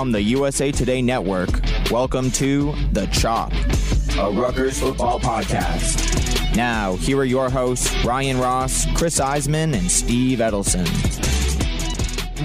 from 0.00 0.12
the 0.12 0.22
USA 0.22 0.72
Today 0.72 1.02
Network, 1.02 1.50
welcome 1.90 2.30
to 2.30 2.74
The 2.92 3.04
Chop, 3.08 3.52
a 4.18 4.30
Rutgers 4.30 4.80
football 4.80 5.20
podcast. 5.20 6.56
Now, 6.56 6.96
here 6.96 7.18
are 7.18 7.24
your 7.26 7.50
hosts, 7.50 7.94
Ryan 8.02 8.38
Ross, 8.38 8.86
Chris 8.94 9.20
Iseman, 9.20 9.76
and 9.76 9.90
Steve 9.90 10.38
Edelson. 10.38 10.86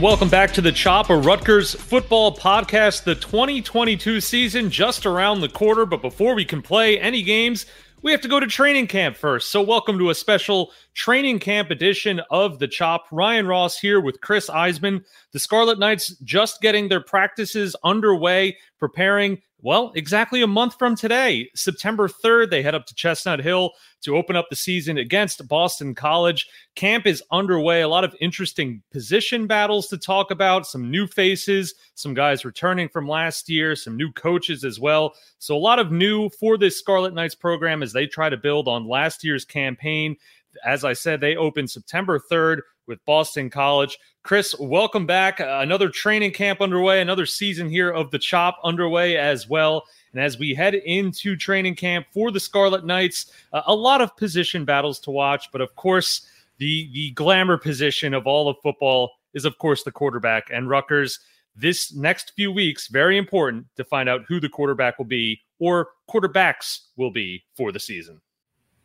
Welcome 0.02 0.28
back 0.28 0.52
to 0.56 0.62
the 0.62 0.74
Chop, 0.74 1.10
a 1.10 1.16
Rutgers 1.16 1.74
football 1.74 2.36
podcast. 2.36 3.06
The 3.06 3.16
2022 3.16 4.20
season 4.20 4.70
just 4.70 5.06
around 5.06 5.40
the 5.40 5.48
corner, 5.48 5.86
but 5.86 6.02
before 6.02 6.36
we 6.36 6.44
can 6.44 6.62
play 6.62 7.00
any 7.00 7.24
games, 7.24 7.66
we 8.02 8.12
have 8.12 8.20
to 8.20 8.28
go 8.28 8.42
to 8.42 8.48
training 8.48 8.88
camp 8.88 9.16
first. 9.16 9.50
So, 9.50 9.62
welcome 9.62 9.98
to 10.00 10.10
a 10.10 10.14
special 10.14 10.74
training 10.96 11.40
camp 11.40 11.70
edition 11.70 12.22
of 12.32 12.58
the 12.58 12.68
Chop. 12.68 13.06
Ryan 13.12 13.48
Ross 13.48 13.78
here 13.78 14.02
with 14.02 14.22
Chris 14.22 14.50
Iseman. 14.50 15.04
The 15.34 15.40
Scarlet 15.40 15.78
Knights 15.78 16.16
just 16.24 16.62
getting 16.62 16.88
their 16.88 17.02
practices 17.02 17.76
underway, 17.84 18.58
preparing 18.80 19.42
well, 19.66 19.92
exactly 19.96 20.44
a 20.44 20.48
month 20.48 20.78
from 20.78 20.96
today, 20.96 21.50
September 21.56 22.08
3rd, 22.08 22.52
they 22.52 22.62
head 22.62 22.76
up 22.76 22.86
to 22.86 22.94
Chestnut 22.94 23.40
Hill 23.40 23.72
to 24.02 24.16
open 24.16 24.36
up 24.36 24.46
the 24.48 24.56
season 24.56 25.00
against 25.00 25.48
Boston 25.48 25.96
College. 25.96 26.48
Camp 26.76 27.08
is 27.08 27.24
underway. 27.32 27.82
A 27.82 27.88
lot 27.88 28.04
of 28.04 28.16
interesting 28.22 28.84
position 28.92 29.48
battles 29.48 29.88
to 29.88 29.98
talk 29.98 30.30
about, 30.30 30.68
some 30.68 30.92
new 30.92 31.08
faces, 31.08 31.74
some 31.96 32.14
guys 32.14 32.46
returning 32.46 32.88
from 32.90 33.08
last 33.08 33.50
year, 33.50 33.76
some 33.76 33.98
new 33.98 34.12
coaches 34.12 34.64
as 34.64 34.80
well. 34.80 35.16
So, 35.40 35.56
a 35.56 35.58
lot 35.58 35.80
of 35.80 35.92
new 35.92 36.30
for 36.30 36.60
this 36.60 36.78
Scarlet 36.78 37.16
Knights 37.16 37.34
program 37.34 37.82
as 37.82 37.92
they 37.92 38.06
try 38.06 38.30
to 38.30 38.38
build 38.38 38.68
on 38.68 38.88
last 38.88 39.24
year's 39.24 39.46
campaign. 39.46 40.16
As 40.64 40.84
I 40.84 40.94
said, 40.94 41.20
they 41.20 41.36
open 41.36 41.68
September 41.68 42.20
3rd 42.20 42.60
with 42.88 43.04
Boston 43.06 43.50
College. 43.50 43.98
Chris, 44.24 44.56
welcome 44.60 45.06
back. 45.06 45.42
Uh, 45.42 45.60
another 45.62 45.90
training 45.90 46.32
camp 46.32 46.62
underway, 46.62 47.02
another 47.02 47.26
season 47.26 47.70
here 47.70 47.92
of 47.92 48.12
the 48.12 48.20
Chop 48.20 48.60
underway 48.64 49.18
as 49.18 49.48
well. 49.48 49.84
And 50.14 50.22
as 50.22 50.38
we 50.38 50.54
head 50.54 50.76
into 50.76 51.36
training 51.36 51.76
camp 51.76 52.08
for 52.14 52.32
the 52.32 52.40
Scarlet 52.40 52.86
Knights, 52.86 53.32
uh, 53.54 53.62
a 53.68 53.76
lot 53.76 54.02
of 54.02 54.16
position 54.18 54.66
battles 54.66 55.00
to 55.02 55.12
watch, 55.12 55.52
but 55.52 55.62
of 55.62 55.76
course, 55.76 56.28
the 56.58 56.90
the 56.94 57.12
glamour 57.12 57.58
position 57.58 58.14
of 58.14 58.28
all 58.28 58.48
of 58.48 58.58
football 58.64 59.12
is 59.34 59.46
of 59.46 59.58
course 59.58 59.84
the 59.84 59.92
quarterback. 59.92 60.50
And 60.52 60.70
Rutgers, 60.70 61.20
this 61.56 61.94
next 61.94 62.32
few 62.36 62.52
weeks, 62.52 62.88
very 62.88 63.18
important 63.18 63.66
to 63.76 63.84
find 63.84 64.08
out 64.08 64.22
who 64.28 64.40
the 64.40 64.50
quarterback 64.50 64.98
will 64.98 65.06
be 65.06 65.42
or 65.60 65.90
quarterbacks 66.10 66.88
will 66.96 67.12
be 67.12 67.44
for 67.56 67.72
the 67.72 67.80
season. 67.80 68.22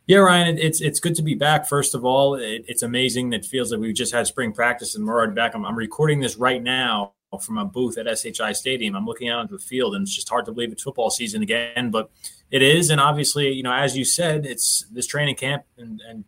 Yeah, 0.07 0.17
Ryan, 0.17 0.57
it's 0.57 0.81
it's 0.81 0.99
good 0.99 1.15
to 1.15 1.21
be 1.21 1.35
back. 1.35 1.67
First 1.67 1.93
of 1.93 2.03
all, 2.03 2.35
it, 2.35 2.65
it's 2.67 2.81
amazing. 2.81 3.33
It 3.33 3.45
feels 3.45 3.71
like 3.71 3.79
we've 3.79 3.95
just 3.95 4.13
had 4.13 4.25
spring 4.27 4.51
practice 4.51 4.95
and 4.95 5.05
we're 5.05 5.13
already 5.13 5.33
back. 5.33 5.53
I'm, 5.53 5.65
I'm, 5.65 5.75
recording 5.75 6.19
this 6.19 6.37
right 6.37 6.61
now 6.61 7.13
from 7.39 7.57
a 7.57 7.65
booth 7.65 7.97
at 7.97 8.19
SHI 8.19 8.53
Stadium. 8.53 8.95
I'm 8.95 9.05
looking 9.05 9.29
out 9.29 9.41
into 9.41 9.55
the 9.55 9.63
field, 9.63 9.93
and 9.95 10.01
it's 10.01 10.15
just 10.15 10.27
hard 10.27 10.45
to 10.45 10.51
believe 10.51 10.71
it's 10.71 10.83
football 10.83 11.11
season 11.11 11.43
again. 11.43 11.91
But 11.91 12.09
it 12.49 12.63
is, 12.63 12.89
and 12.89 12.99
obviously, 12.99 13.51
you 13.51 13.63
know, 13.63 13.73
as 13.73 13.95
you 13.95 14.03
said, 14.03 14.45
it's 14.45 14.85
this 14.91 15.05
training 15.05 15.35
camp, 15.35 15.63
and, 15.77 16.01
and 16.07 16.25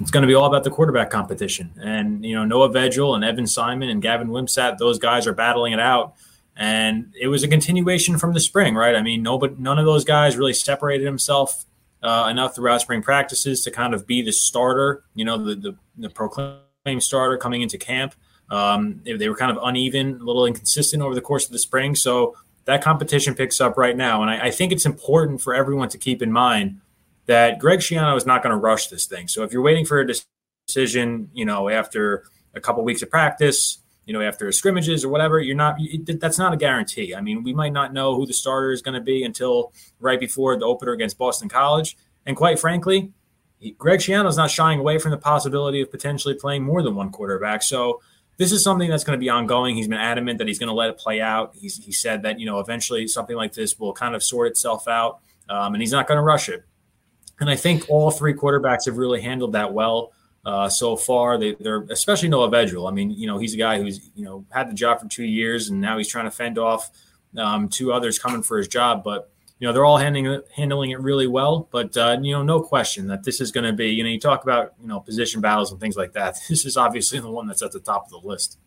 it's 0.00 0.10
going 0.10 0.22
to 0.22 0.26
be 0.26 0.34
all 0.34 0.46
about 0.46 0.64
the 0.64 0.70
quarterback 0.70 1.10
competition. 1.10 1.72
And 1.80 2.24
you 2.24 2.34
know, 2.34 2.46
Noah 2.46 2.70
Vedral 2.70 3.14
and 3.14 3.22
Evan 3.22 3.46
Simon 3.46 3.90
and 3.90 4.00
Gavin 4.00 4.28
Wimsatt, 4.28 4.78
those 4.78 4.98
guys 4.98 5.26
are 5.26 5.34
battling 5.34 5.74
it 5.74 5.80
out. 5.80 6.14
And 6.56 7.14
it 7.18 7.28
was 7.28 7.42
a 7.42 7.48
continuation 7.48 8.18
from 8.18 8.34
the 8.34 8.40
spring, 8.40 8.74
right? 8.74 8.94
I 8.94 9.02
mean, 9.02 9.22
nobody, 9.22 9.54
none 9.58 9.78
of 9.78 9.86
those 9.86 10.04
guys 10.04 10.36
really 10.36 10.52
separated 10.52 11.04
himself 11.04 11.64
uh, 12.02 12.28
enough 12.30 12.54
throughout 12.54 12.80
spring 12.80 13.02
practices 13.02 13.62
to 13.62 13.70
kind 13.70 13.94
of 13.94 14.06
be 14.06 14.22
the 14.22 14.32
starter, 14.32 15.04
you 15.14 15.24
know, 15.24 15.36
the, 15.36 15.54
the, 15.54 15.76
the 15.98 16.10
proclaimed 16.10 17.02
starter 17.02 17.36
coming 17.36 17.62
into 17.62 17.78
camp. 17.78 18.14
Um, 18.50 19.00
they, 19.04 19.28
were 19.28 19.36
kind 19.36 19.56
of 19.56 19.62
uneven, 19.62 20.20
a 20.20 20.24
little 20.24 20.44
inconsistent 20.44 21.02
over 21.02 21.14
the 21.14 21.20
course 21.20 21.46
of 21.46 21.52
the 21.52 21.58
spring. 21.58 21.94
So 21.94 22.36
that 22.64 22.82
competition 22.82 23.34
picks 23.34 23.60
up 23.60 23.76
right 23.76 23.96
now. 23.96 24.22
And 24.22 24.30
I, 24.30 24.46
I 24.46 24.50
think 24.50 24.72
it's 24.72 24.86
important 24.86 25.40
for 25.40 25.54
everyone 25.54 25.88
to 25.90 25.98
keep 25.98 26.20
in 26.20 26.32
mind 26.32 26.80
that 27.26 27.60
Greg 27.60 27.78
Schiano 27.78 28.16
is 28.16 28.26
not 28.26 28.42
going 28.42 28.50
to 28.50 28.56
rush 28.56 28.88
this 28.88 29.06
thing. 29.06 29.28
So 29.28 29.44
if 29.44 29.52
you're 29.52 29.62
waiting 29.62 29.84
for 29.84 30.00
a 30.00 30.12
decision, 30.66 31.30
you 31.32 31.44
know, 31.44 31.68
after 31.68 32.24
a 32.54 32.60
couple 32.60 32.82
weeks 32.82 33.02
of 33.02 33.10
practice, 33.10 33.78
you 34.10 34.18
know, 34.18 34.22
after 34.22 34.50
scrimmages 34.50 35.04
or 35.04 35.08
whatever, 35.08 35.38
you're 35.38 35.54
not, 35.54 35.78
that's 36.18 36.36
not 36.36 36.52
a 36.52 36.56
guarantee. 36.56 37.14
I 37.14 37.20
mean, 37.20 37.44
we 37.44 37.54
might 37.54 37.72
not 37.72 37.92
know 37.92 38.16
who 38.16 38.26
the 38.26 38.32
starter 38.32 38.72
is 38.72 38.82
going 38.82 38.96
to 38.96 39.00
be 39.00 39.22
until 39.22 39.72
right 40.00 40.18
before 40.18 40.56
the 40.58 40.64
opener 40.64 40.90
against 40.90 41.16
Boston 41.16 41.48
College. 41.48 41.96
And 42.26 42.36
quite 42.36 42.58
frankly, 42.58 43.12
Greg 43.78 44.00
is 44.00 44.36
not 44.36 44.50
shying 44.50 44.80
away 44.80 44.98
from 44.98 45.12
the 45.12 45.16
possibility 45.16 45.80
of 45.80 45.92
potentially 45.92 46.34
playing 46.34 46.64
more 46.64 46.82
than 46.82 46.96
one 46.96 47.10
quarterback. 47.10 47.62
So 47.62 48.02
this 48.36 48.50
is 48.50 48.64
something 48.64 48.90
that's 48.90 49.04
going 49.04 49.16
to 49.16 49.20
be 49.20 49.28
ongoing. 49.28 49.76
He's 49.76 49.86
been 49.86 49.98
adamant 49.98 50.38
that 50.38 50.48
he's 50.48 50.58
going 50.58 50.70
to 50.70 50.74
let 50.74 50.90
it 50.90 50.98
play 50.98 51.20
out. 51.20 51.54
He's, 51.54 51.76
he 51.76 51.92
said 51.92 52.24
that, 52.24 52.40
you 52.40 52.46
know, 52.46 52.58
eventually 52.58 53.06
something 53.06 53.36
like 53.36 53.52
this 53.52 53.78
will 53.78 53.92
kind 53.92 54.16
of 54.16 54.24
sort 54.24 54.48
itself 54.48 54.88
out 54.88 55.20
um, 55.48 55.74
and 55.74 55.80
he's 55.80 55.92
not 55.92 56.08
going 56.08 56.18
to 56.18 56.22
rush 56.22 56.48
it. 56.48 56.64
And 57.38 57.48
I 57.48 57.54
think 57.54 57.88
all 57.88 58.10
three 58.10 58.34
quarterbacks 58.34 58.86
have 58.86 58.98
really 58.98 59.20
handled 59.20 59.52
that 59.52 59.72
well 59.72 60.10
uh, 60.44 60.68
so 60.68 60.96
far. 60.96 61.38
They, 61.38 61.54
are 61.66 61.86
especially 61.90 62.28
Noah 62.28 62.50
Vedral. 62.50 62.88
I 62.88 62.94
mean, 62.94 63.10
you 63.10 63.26
know, 63.26 63.38
he's 63.38 63.54
a 63.54 63.58
guy 63.58 63.78
who's 63.78 64.10
you 64.14 64.24
know 64.24 64.44
had 64.50 64.70
the 64.70 64.74
job 64.74 65.00
for 65.00 65.08
two 65.08 65.24
years, 65.24 65.68
and 65.68 65.80
now 65.80 65.98
he's 65.98 66.08
trying 66.08 66.24
to 66.24 66.30
fend 66.30 66.58
off 66.58 66.90
um, 67.36 67.68
two 67.68 67.92
others 67.92 68.18
coming 68.18 68.42
for 68.42 68.58
his 68.58 68.68
job. 68.68 69.04
But 69.04 69.30
you 69.58 69.66
know, 69.66 69.72
they're 69.72 69.84
all 69.84 69.98
handling 69.98 70.42
handling 70.54 70.90
it 70.90 71.00
really 71.00 71.26
well. 71.26 71.68
But 71.70 71.96
uh, 71.96 72.18
you 72.20 72.32
know, 72.32 72.42
no 72.42 72.60
question 72.62 73.08
that 73.08 73.24
this 73.24 73.40
is 73.40 73.52
going 73.52 73.64
to 73.64 73.72
be. 73.72 73.88
You 73.88 74.04
know, 74.04 74.10
you 74.10 74.20
talk 74.20 74.42
about 74.42 74.72
you 74.80 74.88
know 74.88 75.00
position 75.00 75.40
battles 75.40 75.70
and 75.70 75.80
things 75.80 75.96
like 75.96 76.12
that. 76.12 76.38
This 76.48 76.64
is 76.64 76.76
obviously 76.76 77.20
the 77.20 77.30
one 77.30 77.46
that's 77.46 77.62
at 77.62 77.72
the 77.72 77.80
top 77.80 78.04
of 78.04 78.10
the 78.10 78.26
list. 78.26 78.58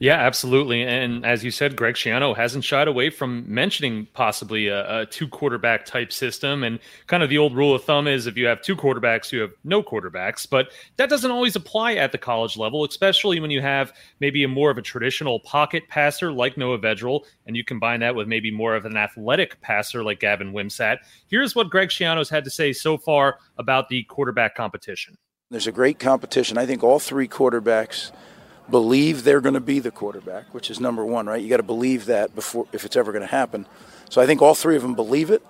Yeah, 0.00 0.14
absolutely. 0.14 0.82
And 0.82 1.26
as 1.26 1.44
you 1.44 1.50
said, 1.50 1.76
Greg 1.76 1.94
Schiano 1.94 2.34
hasn't 2.34 2.64
shied 2.64 2.88
away 2.88 3.10
from 3.10 3.44
mentioning 3.46 4.08
possibly 4.14 4.68
a, 4.68 5.00
a, 5.00 5.06
two 5.06 5.28
quarterback 5.28 5.84
type 5.84 6.10
system. 6.10 6.64
And 6.64 6.78
kind 7.06 7.22
of 7.22 7.28
the 7.28 7.36
old 7.36 7.54
rule 7.54 7.74
of 7.74 7.84
thumb 7.84 8.08
is 8.08 8.26
if 8.26 8.34
you 8.38 8.46
have 8.46 8.62
two 8.62 8.74
quarterbacks, 8.74 9.30
you 9.30 9.40
have 9.40 9.52
no 9.62 9.82
quarterbacks. 9.82 10.48
But 10.48 10.72
that 10.96 11.10
doesn't 11.10 11.30
always 11.30 11.54
apply 11.54 11.96
at 11.96 12.12
the 12.12 12.18
college 12.18 12.56
level, 12.56 12.82
especially 12.82 13.40
when 13.40 13.50
you 13.50 13.60
have 13.60 13.92
maybe 14.20 14.42
a 14.42 14.48
more 14.48 14.70
of 14.70 14.78
a 14.78 14.82
traditional 14.82 15.38
pocket 15.40 15.86
passer 15.88 16.32
like 16.32 16.56
Noah 16.56 16.78
Vedral, 16.78 17.26
and 17.44 17.54
you 17.54 17.62
combine 17.62 18.00
that 18.00 18.14
with 18.14 18.26
maybe 18.26 18.50
more 18.50 18.74
of 18.74 18.86
an 18.86 18.96
athletic 18.96 19.60
passer 19.60 20.02
like 20.02 20.18
Gavin 20.18 20.54
Wimsatt. 20.54 20.96
Here's 21.28 21.54
what 21.54 21.68
Greg 21.68 21.90
Schiano's 21.90 22.30
had 22.30 22.44
to 22.44 22.50
say 22.50 22.72
so 22.72 22.96
far 22.96 23.36
about 23.58 23.90
the 23.90 24.04
quarterback 24.04 24.54
competition. 24.54 25.18
There's 25.50 25.66
a 25.66 25.72
great 25.72 25.98
competition. 25.98 26.56
I 26.56 26.64
think 26.64 26.82
all 26.82 27.00
three 27.00 27.28
quarterbacks– 27.28 28.12
believe 28.70 29.24
they're 29.24 29.40
going 29.40 29.54
to 29.54 29.60
be 29.60 29.78
the 29.78 29.90
quarterback, 29.90 30.52
which 30.54 30.70
is 30.70 30.80
number 30.80 31.04
one, 31.04 31.26
right? 31.26 31.42
You 31.42 31.48
got 31.48 31.58
to 31.58 31.62
believe 31.62 32.06
that 32.06 32.34
before 32.34 32.66
if 32.72 32.84
it's 32.84 32.96
ever 32.96 33.12
going 33.12 33.22
to 33.22 33.30
happen. 33.30 33.66
So 34.08 34.20
I 34.20 34.26
think 34.26 34.42
all 34.42 34.54
three 34.54 34.76
of 34.76 34.82
them 34.82 34.94
believe 34.94 35.30
it, 35.30 35.42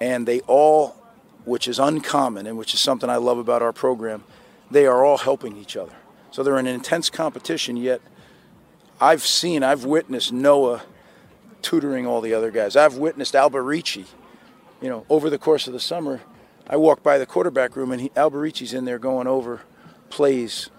and 0.00 0.26
they 0.26 0.40
all, 0.40 0.96
which 1.44 1.68
is 1.68 1.78
uncommon 1.78 2.46
and 2.46 2.58
which 2.58 2.74
is 2.74 2.80
something 2.80 3.08
I 3.08 3.16
love 3.16 3.38
about 3.38 3.62
our 3.62 3.72
program, 3.72 4.24
they 4.70 4.86
are 4.86 5.04
all 5.04 5.18
helping 5.18 5.56
each 5.56 5.76
other. 5.76 5.94
So 6.30 6.42
they're 6.42 6.58
in 6.58 6.66
an 6.66 6.74
intense 6.74 7.08
competition. 7.08 7.76
Yet 7.76 8.00
I've 9.00 9.22
seen, 9.22 9.62
I've 9.62 9.84
witnessed 9.84 10.32
Noah 10.32 10.82
tutoring 11.62 12.06
all 12.06 12.20
the 12.20 12.34
other 12.34 12.50
guys. 12.50 12.76
I've 12.76 12.96
witnessed 12.96 13.34
Alberici, 13.34 14.06
you 14.80 14.88
know, 14.88 15.06
over 15.08 15.30
the 15.30 15.38
course 15.38 15.66
of 15.66 15.72
the 15.72 15.80
summer. 15.80 16.20
I 16.68 16.76
walk 16.76 17.02
by 17.02 17.18
the 17.18 17.26
quarterback 17.26 17.76
room 17.76 17.92
and 17.92 18.12
Alberici's 18.14 18.74
in 18.74 18.84
there 18.84 18.98
going 18.98 19.26
over 19.26 19.62
plays 20.10 20.70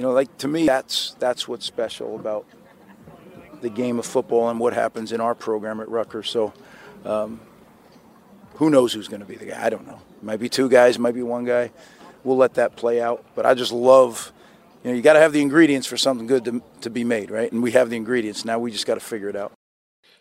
you 0.00 0.06
know, 0.06 0.12
like 0.12 0.38
to 0.38 0.48
me, 0.48 0.64
that's 0.64 1.14
that's 1.18 1.46
what's 1.46 1.66
special 1.66 2.16
about 2.16 2.46
the 3.60 3.68
game 3.68 3.98
of 3.98 4.06
football 4.06 4.48
and 4.48 4.58
what 4.58 4.72
happens 4.72 5.12
in 5.12 5.20
our 5.20 5.34
program 5.34 5.78
at 5.78 5.90
Rutgers. 5.90 6.30
So, 6.30 6.54
um, 7.04 7.38
who 8.54 8.70
knows 8.70 8.94
who's 8.94 9.08
going 9.08 9.20
to 9.20 9.26
be 9.26 9.36
the 9.36 9.44
guy? 9.44 9.62
I 9.62 9.68
don't 9.68 9.86
know. 9.86 10.00
It 10.16 10.22
might 10.22 10.38
be 10.40 10.48
two 10.48 10.70
guys, 10.70 10.98
might 10.98 11.12
be 11.12 11.22
one 11.22 11.44
guy. 11.44 11.70
We'll 12.24 12.38
let 12.38 12.54
that 12.54 12.76
play 12.76 13.02
out. 13.02 13.26
But 13.34 13.44
I 13.44 13.52
just 13.52 13.72
love, 13.72 14.32
you 14.84 14.90
know, 14.90 14.96
you 14.96 15.02
got 15.02 15.12
to 15.12 15.20
have 15.20 15.34
the 15.34 15.42
ingredients 15.42 15.86
for 15.86 15.98
something 15.98 16.26
good 16.26 16.46
to, 16.46 16.62
to 16.80 16.88
be 16.88 17.04
made, 17.04 17.30
right? 17.30 17.52
And 17.52 17.62
we 17.62 17.72
have 17.72 17.90
the 17.90 17.96
ingredients. 17.96 18.46
Now 18.46 18.58
we 18.58 18.70
just 18.70 18.86
got 18.86 18.94
to 18.94 19.00
figure 19.00 19.28
it 19.28 19.36
out. 19.36 19.52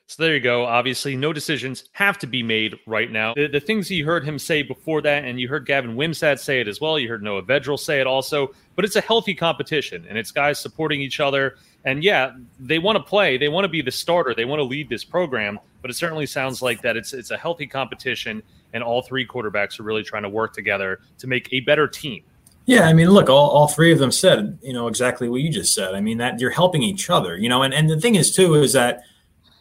So 0.09 0.23
there 0.23 0.33
you 0.33 0.39
go. 0.39 0.65
Obviously, 0.65 1.15
no 1.15 1.31
decisions 1.31 1.83
have 1.91 2.17
to 2.17 2.25
be 2.25 2.41
made 2.41 2.79
right 2.87 3.11
now. 3.11 3.35
The, 3.35 3.45
the, 3.45 3.59
things 3.59 3.91
you 3.91 4.05
heard 4.05 4.25
him 4.25 4.39
say 4.39 4.63
before 4.63 5.03
that, 5.03 5.23
and 5.23 5.39
you 5.39 5.47
heard 5.47 5.67
Gavin 5.67 5.95
Wimsatt 5.95 6.39
say 6.39 6.59
it 6.59 6.67
as 6.67 6.81
well. 6.81 6.97
You 6.97 7.07
heard 7.07 7.21
Noah 7.21 7.43
Vedral 7.43 7.77
say 7.77 8.01
it 8.01 8.07
also. 8.07 8.51
But 8.75 8.85
it's 8.85 8.95
a 8.95 9.01
healthy 9.01 9.35
competition, 9.35 10.07
and 10.09 10.17
it's 10.17 10.31
guys 10.31 10.59
supporting 10.59 10.99
each 10.99 11.19
other. 11.19 11.57
And 11.85 12.03
yeah, 12.03 12.31
they 12.59 12.79
want 12.79 12.97
to 12.97 13.03
play. 13.03 13.37
They 13.37 13.49
want 13.49 13.65
to 13.65 13.69
be 13.69 13.83
the 13.83 13.91
starter. 13.91 14.33
They 14.33 14.45
want 14.45 14.59
to 14.59 14.63
lead 14.63 14.89
this 14.89 15.03
program. 15.03 15.59
But 15.83 15.91
it 15.91 15.93
certainly 15.93 16.25
sounds 16.25 16.63
like 16.63 16.81
that 16.81 16.97
it's 16.97 17.13
it's 17.13 17.29
a 17.29 17.37
healthy 17.37 17.67
competition, 17.67 18.41
and 18.73 18.83
all 18.83 19.03
three 19.03 19.27
quarterbacks 19.27 19.79
are 19.79 19.83
really 19.83 20.03
trying 20.03 20.23
to 20.23 20.29
work 20.29 20.55
together 20.55 21.01
to 21.19 21.27
make 21.27 21.53
a 21.53 21.59
better 21.59 21.87
team. 21.87 22.23
Yeah, 22.65 22.87
I 22.87 22.93
mean, 22.93 23.11
look, 23.11 23.29
all, 23.29 23.51
all 23.51 23.67
three 23.67 23.91
of 23.91 23.99
them 23.99 24.11
said, 24.11 24.57
you 24.63 24.73
know, 24.73 24.87
exactly 24.87 25.29
what 25.29 25.41
you 25.41 25.51
just 25.51 25.75
said. 25.75 25.93
I 25.93 26.01
mean, 26.01 26.17
that 26.17 26.39
you're 26.39 26.49
helping 26.49 26.81
each 26.81 27.11
other, 27.11 27.37
you 27.37 27.47
know, 27.47 27.61
and, 27.61 27.75
and 27.75 27.89
the 27.89 27.99
thing 27.99 28.15
is, 28.15 28.33
too, 28.33 28.55
is 28.55 28.73
that– 28.73 29.03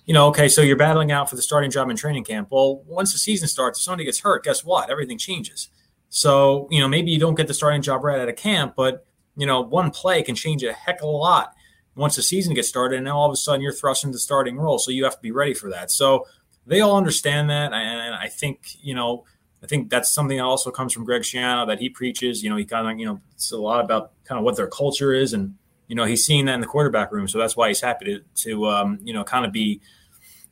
you 0.08 0.14
know, 0.14 0.26
okay, 0.28 0.48
so 0.48 0.62
you're 0.62 0.74
battling 0.74 1.12
out 1.12 1.28
for 1.28 1.36
the 1.36 1.42
starting 1.42 1.70
job 1.70 1.90
in 1.90 1.96
training 1.96 2.24
camp. 2.24 2.48
Well, 2.50 2.82
once 2.86 3.12
the 3.12 3.18
season 3.18 3.46
starts, 3.46 3.78
if 3.78 3.84
somebody 3.84 4.06
gets 4.06 4.20
hurt, 4.20 4.42
guess 4.42 4.64
what? 4.64 4.88
Everything 4.88 5.18
changes. 5.18 5.68
So, 6.08 6.66
you 6.70 6.80
know, 6.80 6.88
maybe 6.88 7.10
you 7.10 7.20
don't 7.20 7.34
get 7.34 7.46
the 7.46 7.52
starting 7.52 7.82
job 7.82 8.02
right 8.02 8.18
out 8.18 8.30
of 8.30 8.36
camp, 8.36 8.72
but, 8.74 9.06
you 9.36 9.46
know, 9.46 9.60
one 9.60 9.90
play 9.90 10.22
can 10.22 10.34
change 10.34 10.64
a 10.64 10.72
heck 10.72 11.02
of 11.02 11.08
a 11.08 11.12
lot 11.12 11.52
once 11.94 12.16
the 12.16 12.22
season 12.22 12.54
gets 12.54 12.68
started, 12.68 12.96
and 12.96 13.04
now 13.04 13.18
all 13.18 13.26
of 13.26 13.32
a 13.34 13.36
sudden 13.36 13.60
you're 13.60 13.72
thrust 13.72 14.02
into 14.02 14.14
the 14.14 14.18
starting 14.18 14.56
role, 14.56 14.78
so 14.78 14.90
you 14.90 15.04
have 15.04 15.16
to 15.16 15.20
be 15.20 15.30
ready 15.30 15.52
for 15.52 15.68
that. 15.68 15.90
So 15.90 16.24
they 16.66 16.80
all 16.80 16.96
understand 16.96 17.50
that, 17.50 17.72
and 17.74 18.14
I 18.14 18.28
think 18.28 18.76
you 18.82 18.94
know. 18.94 19.24
I 19.60 19.66
think 19.66 19.90
that's 19.90 20.08
something 20.12 20.36
that 20.36 20.44
also 20.44 20.70
comes 20.70 20.92
from 20.92 21.04
Greg 21.04 21.22
Schiano 21.22 21.66
that 21.66 21.80
he 21.80 21.88
preaches. 21.90 22.44
You 22.44 22.50
know, 22.50 22.54
he 22.54 22.64
kind 22.64 22.88
of, 22.88 22.96
you 22.96 23.06
know, 23.06 23.20
it's 23.32 23.50
a 23.50 23.56
lot 23.56 23.84
about 23.84 24.12
kind 24.22 24.38
of 24.38 24.44
what 24.44 24.54
their 24.54 24.68
culture 24.68 25.12
is, 25.12 25.32
and 25.32 25.56
you 25.88 25.96
know, 25.96 26.04
he's 26.04 26.24
seeing 26.24 26.44
that 26.44 26.54
in 26.54 26.60
the 26.60 26.66
quarterback 26.66 27.10
room, 27.10 27.26
so 27.26 27.38
that's 27.38 27.56
why 27.56 27.68
he's 27.68 27.80
happy 27.80 28.04
to, 28.04 28.20
to 28.42 28.66
um, 28.66 28.98
you 29.02 29.12
know, 29.12 29.24
kind 29.24 29.44
of 29.44 29.52
be 29.52 29.80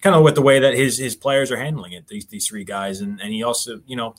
kind 0.00 0.16
of 0.16 0.22
with 0.22 0.34
the 0.34 0.42
way 0.42 0.58
that 0.58 0.74
his 0.74 0.98
his 0.98 1.14
players 1.14 1.50
are 1.52 1.56
handling 1.56 1.92
it. 1.92 2.08
These 2.08 2.26
these 2.26 2.46
three 2.48 2.64
guys, 2.64 3.00
and 3.00 3.20
and 3.20 3.32
he 3.32 3.42
also, 3.42 3.80
you 3.86 3.96
know, 3.96 4.14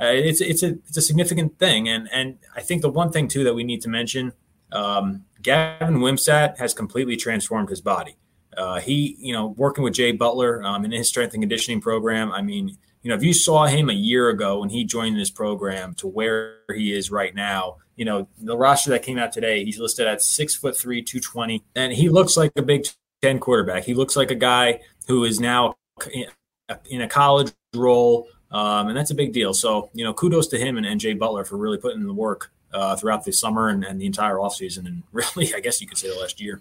uh, 0.00 0.06
it's 0.06 0.40
it's 0.40 0.62
a 0.62 0.78
it's 0.86 0.96
a 0.96 1.02
significant 1.02 1.58
thing, 1.58 1.88
and 1.88 2.08
and 2.12 2.38
I 2.54 2.62
think 2.62 2.82
the 2.82 2.90
one 2.90 3.10
thing 3.10 3.28
too 3.28 3.44
that 3.44 3.54
we 3.54 3.64
need 3.64 3.80
to 3.82 3.88
mention, 3.88 4.32
um, 4.72 5.24
Gavin 5.40 5.98
Wimsatt 5.98 6.58
has 6.58 6.74
completely 6.74 7.16
transformed 7.16 7.68
his 7.68 7.80
body. 7.80 8.16
Uh, 8.56 8.80
he, 8.80 9.16
you 9.18 9.32
know, 9.32 9.48
working 9.58 9.84
with 9.84 9.92
Jay 9.92 10.12
Butler 10.12 10.62
um, 10.64 10.84
in 10.84 10.90
his 10.90 11.08
strength 11.08 11.34
and 11.34 11.42
conditioning 11.42 11.80
program. 11.80 12.32
I 12.32 12.40
mean, 12.40 12.76
you 13.02 13.10
know, 13.10 13.14
if 13.14 13.22
you 13.22 13.34
saw 13.34 13.66
him 13.66 13.90
a 13.90 13.94
year 13.94 14.30
ago 14.30 14.60
when 14.60 14.70
he 14.70 14.84
joined 14.84 15.18
this 15.18 15.30
program 15.30 15.94
to 15.96 16.08
where 16.08 16.56
he 16.74 16.92
is 16.92 17.10
right 17.10 17.34
now, 17.34 17.76
you 17.96 18.04
know, 18.04 18.28
the 18.38 18.56
roster 18.56 18.90
that 18.90 19.02
came 19.02 19.18
out 19.18 19.32
today, 19.32 19.64
he's 19.64 19.78
listed 19.78 20.06
at 20.06 20.22
six 20.22 20.54
foot 20.54 20.76
three, 20.76 21.02
220, 21.02 21.64
and 21.74 21.92
he 21.92 22.08
looks 22.08 22.36
like 22.36 22.52
a 22.56 22.62
Big 22.62 22.86
Ten 23.22 23.38
quarterback. 23.38 23.84
He 23.84 23.94
looks 23.94 24.16
like 24.16 24.30
a 24.30 24.36
guy 24.36 24.80
who 25.08 25.24
is 25.24 25.40
now 25.40 25.76
in 26.90 27.00
a 27.00 27.08
college 27.08 27.52
role, 27.74 28.28
um, 28.50 28.88
and 28.88 28.96
that's 28.96 29.10
a 29.10 29.14
big 29.14 29.32
deal. 29.32 29.54
So, 29.54 29.90
you 29.94 30.04
know, 30.04 30.12
kudos 30.12 30.48
to 30.48 30.58
him 30.58 30.76
and, 30.76 30.86
and 30.86 31.00
Jay 31.00 31.14
Butler 31.14 31.44
for 31.44 31.56
really 31.56 31.78
putting 31.78 32.00
in 32.00 32.06
the 32.06 32.14
work 32.14 32.52
uh, 32.72 32.96
throughout 32.96 33.24
the 33.24 33.32
summer 33.32 33.68
and, 33.68 33.84
and 33.84 34.00
the 34.00 34.06
entire 34.06 34.36
offseason, 34.36 34.86
and 34.86 35.02
really, 35.12 35.54
I 35.54 35.60
guess 35.60 35.80
you 35.80 35.86
could 35.86 35.98
say 35.98 36.08
the 36.08 36.20
last 36.20 36.40
year. 36.40 36.60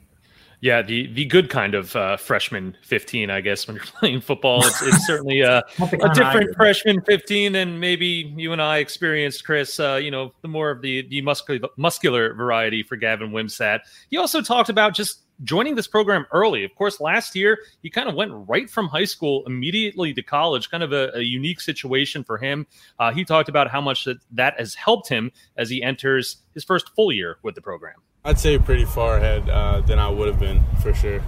Yeah, 0.62 0.82
the 0.82 1.08
the 1.14 1.26
good 1.26 1.50
kind 1.50 1.76
of 1.76 1.96
uh, 1.96 2.18
freshman 2.18 2.76
15, 2.84 3.30
I 3.30 3.42
guess, 3.42 3.68
when 3.68 3.76
you're 3.76 3.86
playing 4.00 4.22
football. 4.22 4.66
It's, 4.66 4.82
it's 4.82 5.08
certainly 5.08 5.44
uh, 5.44 5.62
a, 5.80 6.14
different 6.14 6.56
freshman 6.56 7.02
15 7.02 7.54
than 7.54 7.80
maybe 7.80 8.34
you 8.36 8.52
and 8.52 8.62
I 8.62 8.78
experienced, 8.78 9.46
Chris. 9.46 9.80
Uh, 9.80 9.96
you 9.96 10.12
know, 10.12 10.34
the 10.42 10.48
more 10.48 10.72
of 10.72 10.82
the 10.82 11.08
the 11.08 11.22
muscular 11.22 11.68
muscular 11.78 12.34
variety 12.34 12.84
for 12.84 12.96
Gavin 12.96 13.32
Wimsatt. 13.32 13.82
He 14.10 14.18
also 14.18 14.42
talked 14.42 14.70
about 14.70 14.94
just 14.94 15.26
joining 15.44 15.76
this 15.76 15.88
program 15.88 16.26
early. 16.32 16.64
Of 16.64 16.74
course, 16.76 17.00
last 17.00 17.36
year 17.36 17.60
he 17.82 17.90
kind 17.90 18.08
of 18.08 18.16
went 18.16 18.32
right 18.48 18.70
from 18.70 18.88
high 18.88 19.06
school 19.06 19.44
immediately 19.46 20.14
to 20.14 20.22
college, 20.22 20.70
kind 20.70 20.84
of 20.84 20.94
a, 20.94 21.12
a 21.16 21.22
unique 21.22 21.62
situation 21.62 22.24
for 22.24 22.38
him. 22.38 22.66
Uh, 23.00 23.12
he 23.12 23.26
talked 23.26 23.50
about 23.50 23.70
how 23.70 23.82
much 23.82 24.06
that, 24.06 24.18
that 24.32 24.58
has 24.60 24.76
helped 24.76 25.10
him 25.10 25.32
as 25.58 25.70
he 25.70 25.84
enters 25.84 26.38
his 26.54 26.64
first 26.64 26.90
full 26.96 27.12
year 27.12 27.38
with 27.44 27.56
the 27.56 27.62
program. 27.62 27.96
I'd 28.26 28.40
say 28.40 28.58
pretty 28.58 28.86
far 28.86 29.18
ahead 29.18 29.48
uh, 29.50 29.82
than 29.82 30.00
I 30.00 30.10
would 30.10 30.28
have 30.28 30.40
been 30.40 30.64
for 30.82 30.96
sure. 30.96 31.22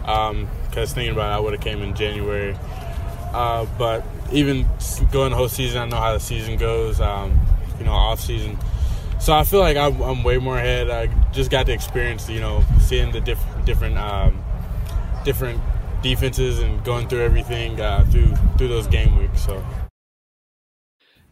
Because 0.00 0.30
um, 0.30 0.48
thinking 0.70 1.10
about 1.10 1.32
it, 1.32 1.36
I 1.36 1.40
would 1.40 1.52
have 1.52 1.60
came 1.62 1.82
in 1.82 1.94
January. 1.96 2.56
Uh, 3.32 3.66
but 3.76 4.04
even 4.32 4.64
going 5.10 5.30
the 5.30 5.36
whole 5.36 5.48
season, 5.48 5.82
I 5.82 5.86
know 5.86 5.96
how 5.96 6.12
the 6.12 6.20
season 6.20 6.56
goes. 6.56 7.00
Um, 7.00 7.40
you 7.78 7.84
know, 7.84 7.92
off 7.92 8.20
season. 8.20 8.56
So 9.18 9.32
I 9.32 9.42
feel 9.42 9.58
like 9.58 9.76
I'm, 9.76 10.00
I'm, 10.00 10.22
way 10.22 10.38
more 10.38 10.56
ahead. 10.56 10.90
I 10.90 11.06
just 11.32 11.50
got 11.50 11.66
to 11.66 11.72
experience, 11.72 12.28
you 12.28 12.40
know, 12.40 12.64
seeing 12.80 13.10
the 13.10 13.20
diff- 13.20 13.44
different 13.64 13.98
um, 13.98 14.44
different 15.24 15.60
defenses 16.02 16.60
and 16.60 16.84
going 16.84 17.08
through 17.08 17.22
everything 17.22 17.80
uh, 17.80 18.04
through 18.10 18.36
through 18.58 18.68
those 18.68 18.86
game 18.86 19.18
weeks. 19.18 19.44
So. 19.44 19.64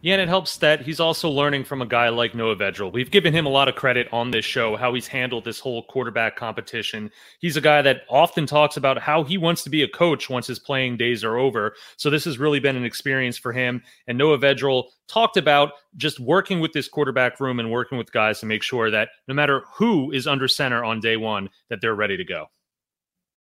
Yeah, 0.03 0.15
and 0.15 0.21
it 0.21 0.27
helps 0.27 0.57
that 0.57 0.81
he's 0.81 0.99
also 0.99 1.29
learning 1.29 1.63
from 1.63 1.81
a 1.81 1.85
guy 1.85 2.09
like 2.09 2.35
Noah 2.35 2.57
Vedral. 2.57 2.91
We've 2.91 3.09
given 3.09 3.33
him 3.33 3.45
a 3.45 3.49
lot 3.49 3.69
of 3.69 3.75
credit 3.75 4.09
on 4.11 4.31
this 4.31 4.43
show, 4.43 4.75
how 4.75 4.93
he's 4.93 5.07
handled 5.07 5.45
this 5.45 5.61
whole 5.61 5.83
quarterback 5.83 6.35
competition. 6.35 7.09
He's 7.39 7.55
a 7.55 7.61
guy 7.61 7.81
that 7.83 8.01
often 8.09 8.45
talks 8.45 8.75
about 8.75 8.99
how 8.99 9.23
he 9.23 9.37
wants 9.37 9.63
to 9.63 9.69
be 9.69 9.81
a 9.81 9.87
coach 9.87 10.29
once 10.29 10.45
his 10.45 10.59
playing 10.59 10.97
days 10.97 11.23
are 11.23 11.37
over. 11.37 11.73
So 11.95 12.09
this 12.09 12.25
has 12.25 12.37
really 12.37 12.59
been 12.59 12.75
an 12.75 12.83
experience 12.83 13.37
for 13.37 13.53
him. 13.53 13.81
And 14.05 14.17
Noah 14.17 14.39
Vedral 14.39 14.89
talked 15.07 15.37
about 15.37 15.71
just 15.95 16.19
working 16.19 16.59
with 16.59 16.73
this 16.73 16.89
quarterback 16.89 17.39
room 17.39 17.61
and 17.61 17.71
working 17.71 17.97
with 17.97 18.11
guys 18.11 18.41
to 18.41 18.45
make 18.45 18.61
sure 18.61 18.91
that 18.91 19.07
no 19.29 19.33
matter 19.33 19.63
who 19.77 20.11
is 20.11 20.27
under 20.27 20.49
center 20.49 20.83
on 20.83 20.99
day 20.99 21.15
one, 21.15 21.47
that 21.69 21.79
they're 21.79 21.95
ready 21.95 22.17
to 22.17 22.25
go. 22.25 22.47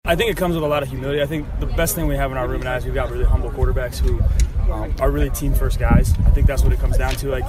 I 0.07 0.17
think 0.17 0.31
it 0.31 0.39
comes 0.39 0.55
with 0.55 0.65
a 0.65 0.69
lot 0.69 0.83
of 0.83 0.89
humility. 0.89 1.21
I 1.21 1.27
think 1.27 1.47
the 1.61 1.67
best 1.67 1.95
thing 1.95 2.07
we 2.07 2.17
have 2.17 2.31
in 2.33 2.39
our 2.39 2.49
room 2.49 2.63
now 2.63 2.77
is 2.77 2.87
we've 2.87 2.95
got 2.95 3.11
really 3.11 3.27
humble 3.27 3.51
quarterbacks 3.51 3.99
who 3.99 4.19
um, 4.71 4.95
are 5.01 5.11
really 5.11 5.31
team 5.31 5.55
first 5.55 5.79
guys. 5.79 6.13
I 6.27 6.31
think 6.31 6.47
that's 6.47 6.63
what 6.63 6.73
it 6.73 6.79
comes 6.79 6.99
down 6.99 7.15
to. 7.17 7.29
Like, 7.29 7.45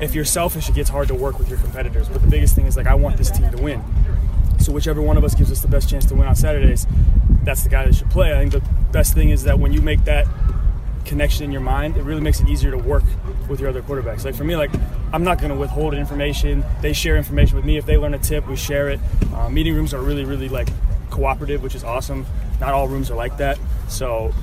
if 0.00 0.14
you're 0.14 0.24
selfish, 0.24 0.68
it 0.68 0.74
gets 0.74 0.90
hard 0.90 1.08
to 1.08 1.14
work 1.14 1.38
with 1.38 1.48
your 1.48 1.58
competitors. 1.58 2.08
But 2.08 2.22
the 2.22 2.28
biggest 2.28 2.54
thing 2.54 2.66
is 2.66 2.76
like, 2.76 2.86
I 2.86 2.94
want 2.94 3.16
this 3.16 3.30
team 3.30 3.50
to 3.50 3.62
win. 3.62 3.82
So 4.58 4.72
whichever 4.72 5.00
one 5.00 5.16
of 5.16 5.24
us 5.24 5.34
gives 5.34 5.52
us 5.52 5.60
the 5.60 5.68
best 5.68 5.88
chance 5.88 6.04
to 6.06 6.14
win 6.14 6.26
on 6.26 6.34
Saturdays, 6.34 6.86
that's 7.44 7.62
the 7.62 7.68
guy 7.68 7.84
that 7.84 7.94
should 7.94 8.10
play. 8.10 8.32
I 8.34 8.38
think 8.38 8.52
the 8.52 8.68
best 8.92 9.14
thing 9.14 9.30
is 9.30 9.44
that 9.44 9.58
when 9.58 9.72
you 9.72 9.80
make 9.80 10.04
that 10.04 10.26
connection 11.04 11.44
in 11.44 11.52
your 11.52 11.60
mind, 11.60 11.96
it 11.96 12.02
really 12.02 12.20
makes 12.20 12.40
it 12.40 12.48
easier 12.48 12.70
to 12.70 12.78
work 12.78 13.04
with 13.48 13.60
your 13.60 13.70
other 13.70 13.82
quarterbacks. 13.82 14.24
Like 14.24 14.34
for 14.34 14.44
me, 14.44 14.56
like 14.56 14.70
I'm 15.12 15.24
not 15.24 15.38
going 15.38 15.50
to 15.50 15.56
withhold 15.56 15.94
information. 15.94 16.64
They 16.82 16.92
share 16.92 17.16
information 17.16 17.56
with 17.56 17.64
me. 17.64 17.78
If 17.78 17.86
they 17.86 17.96
learn 17.96 18.14
a 18.14 18.18
tip, 18.18 18.46
we 18.46 18.56
share 18.56 18.90
it. 18.90 19.00
Uh, 19.34 19.48
meeting 19.48 19.74
rooms 19.74 19.94
are 19.94 20.02
really, 20.02 20.24
really 20.24 20.48
like 20.48 20.68
cooperative, 21.10 21.62
which 21.62 21.74
is 21.74 21.84
awesome. 21.84 22.26
Not 22.60 22.74
all 22.74 22.88
rooms 22.88 23.10
are 23.10 23.16
like 23.16 23.38
that. 23.38 23.58
So 23.88 24.34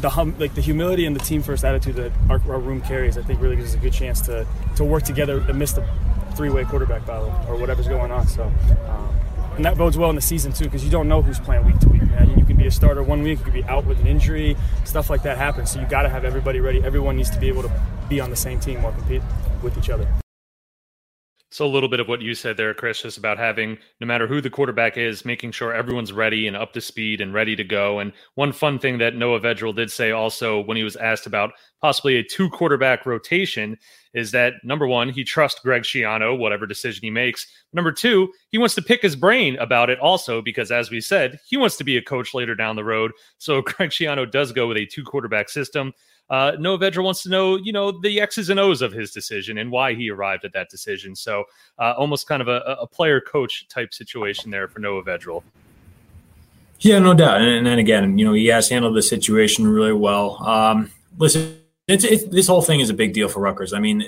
the 0.00 0.10
hum, 0.10 0.34
like 0.38 0.54
the 0.54 0.60
humility 0.60 1.06
and 1.06 1.14
the 1.14 1.20
team 1.20 1.42
first 1.42 1.64
attitude 1.64 1.96
that 1.96 2.12
our, 2.30 2.40
our, 2.48 2.58
room 2.58 2.80
carries, 2.80 3.18
I 3.18 3.22
think 3.22 3.40
really 3.40 3.56
gives 3.56 3.70
us 3.70 3.74
a 3.74 3.82
good 3.82 3.92
chance 3.92 4.20
to 4.22 4.46
to 4.76 4.84
work 4.84 5.02
together 5.02 5.40
amidst 5.48 5.76
the 5.76 5.86
three 6.34 6.50
way 6.50 6.64
quarterback 6.64 7.04
battle 7.06 7.34
or 7.48 7.56
whatever's 7.56 7.88
going 7.88 8.10
on. 8.10 8.26
So. 8.26 8.44
Um, 8.44 9.14
and 9.56 9.64
that 9.64 9.76
bodes 9.76 9.98
well 9.98 10.08
in 10.08 10.14
the 10.14 10.22
season 10.22 10.52
too, 10.52 10.64
because 10.64 10.84
you 10.84 10.90
don't 10.90 11.08
know 11.08 11.20
who's 11.20 11.40
playing 11.40 11.66
week 11.66 11.80
to 11.80 11.88
week. 11.88 12.02
Man. 12.02 12.38
You 12.38 12.44
can 12.44 12.56
be 12.56 12.66
a 12.66 12.70
starter 12.70 13.02
one 13.02 13.22
week, 13.22 13.40
you 13.40 13.44
could 13.44 13.54
be 13.54 13.64
out 13.64 13.86
with 13.86 13.98
an 13.98 14.06
injury, 14.06 14.56
stuff 14.84 15.10
like 15.10 15.24
that 15.24 15.36
happens. 15.36 15.72
So 15.72 15.80
you 15.80 15.86
got 15.86 16.02
to 16.02 16.08
have 16.08 16.24
everybody 16.24 16.60
ready. 16.60 16.82
Everyone 16.84 17.16
needs 17.16 17.30
to 17.30 17.40
be 17.40 17.48
able 17.48 17.62
to 17.62 17.72
be 18.08 18.20
on 18.20 18.30
the 18.30 18.36
same 18.36 18.60
team 18.60 18.84
or 18.84 18.92
compete 18.92 19.22
with 19.62 19.76
each 19.76 19.90
other. 19.90 20.06
So 21.50 21.64
a 21.64 21.68
little 21.68 21.88
bit 21.88 22.00
of 22.00 22.08
what 22.08 22.20
you 22.20 22.34
said 22.34 22.58
there, 22.58 22.74
Chris, 22.74 23.02
just 23.02 23.16
about 23.16 23.38
having 23.38 23.78
no 24.00 24.06
matter 24.06 24.26
who 24.26 24.40
the 24.40 24.50
quarterback 24.50 24.98
is, 24.98 25.24
making 25.24 25.52
sure 25.52 25.72
everyone's 25.72 26.12
ready 26.12 26.46
and 26.46 26.56
up 26.56 26.74
to 26.74 26.80
speed 26.80 27.22
and 27.22 27.32
ready 27.32 27.56
to 27.56 27.64
go. 27.64 28.00
And 28.00 28.12
one 28.34 28.52
fun 28.52 28.78
thing 28.78 28.98
that 28.98 29.14
Noah 29.14 29.40
Vedral 29.40 29.74
did 29.74 29.90
say 29.90 30.10
also 30.10 30.60
when 30.60 30.76
he 30.76 30.84
was 30.84 30.96
asked 30.96 31.26
about 31.26 31.52
possibly 31.80 32.16
a 32.16 32.22
two 32.22 32.50
quarterback 32.50 33.06
rotation 33.06 33.78
is 34.14 34.30
that 34.32 34.54
number 34.62 34.86
one, 34.86 35.08
he 35.08 35.24
trusts 35.24 35.60
Greg 35.60 35.82
Schiano, 35.82 36.36
whatever 36.36 36.66
decision 36.66 37.02
he 37.02 37.10
makes. 37.10 37.46
Number 37.72 37.92
two, 37.92 38.32
he 38.50 38.58
wants 38.58 38.74
to 38.76 38.82
pick 38.82 39.02
his 39.02 39.16
brain 39.16 39.56
about 39.56 39.90
it 39.90 39.98
also, 39.98 40.42
because 40.42 40.70
as 40.70 40.90
we 40.90 41.00
said, 41.00 41.38
he 41.46 41.56
wants 41.56 41.76
to 41.76 41.84
be 41.84 41.96
a 41.96 42.02
coach 42.02 42.34
later 42.34 42.54
down 42.54 42.76
the 42.76 42.84
road. 42.84 43.12
So 43.40 43.62
Greg 43.62 43.90
Schiano 43.90 44.30
does 44.30 44.52
go 44.52 44.66
with 44.66 44.76
a 44.76 44.84
two 44.84 45.04
quarterback 45.04 45.48
system. 45.48 45.94
Uh, 46.28 46.52
Noah 46.58 46.78
Vedra 46.78 47.02
wants 47.02 47.22
to 47.22 47.28
know, 47.28 47.56
you 47.56 47.72
know, 47.72 47.92
the 48.02 48.20
X's 48.20 48.50
and 48.50 48.60
O's 48.60 48.82
of 48.82 48.92
his 48.92 49.12
decision 49.12 49.58
and 49.58 49.70
why 49.70 49.94
he 49.94 50.10
arrived 50.10 50.44
at 50.44 50.52
that 50.52 50.68
decision. 50.68 51.14
So 51.14 51.44
uh, 51.78 51.94
almost 51.96 52.26
kind 52.26 52.42
of 52.42 52.48
a, 52.48 52.76
a 52.80 52.86
player 52.86 53.20
coach 53.20 53.66
type 53.68 53.94
situation 53.94 54.50
there 54.50 54.68
for 54.68 54.80
Noah 54.80 55.04
Vedral. 55.04 55.42
Yeah, 56.80 56.98
no 56.98 57.14
doubt. 57.14 57.40
And, 57.40 57.66
then 57.66 57.78
again, 57.78 58.18
you 58.18 58.24
know, 58.24 58.34
he 58.34 58.46
has 58.46 58.68
handled 58.68 58.94
the 58.94 59.02
situation 59.02 59.66
really 59.66 59.92
well. 59.92 60.42
Um, 60.46 60.90
listen, 61.16 61.58
it's, 61.88 62.04
it's, 62.04 62.24
this 62.24 62.46
whole 62.46 62.62
thing 62.62 62.80
is 62.80 62.90
a 62.90 62.94
big 62.94 63.14
deal 63.14 63.28
for 63.28 63.40
Rutgers. 63.40 63.72
I 63.72 63.80
mean, 63.80 64.04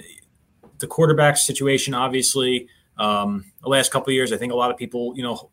the 0.78 0.86
quarterback 0.86 1.36
situation, 1.36 1.94
obviously, 1.94 2.68
um, 2.98 3.46
the 3.62 3.68
last 3.68 3.90
couple 3.90 4.12
years, 4.12 4.32
I 4.32 4.36
think 4.36 4.52
a 4.52 4.56
lot 4.56 4.70
of 4.70 4.76
people, 4.76 5.14
you 5.16 5.22
know, 5.22 5.50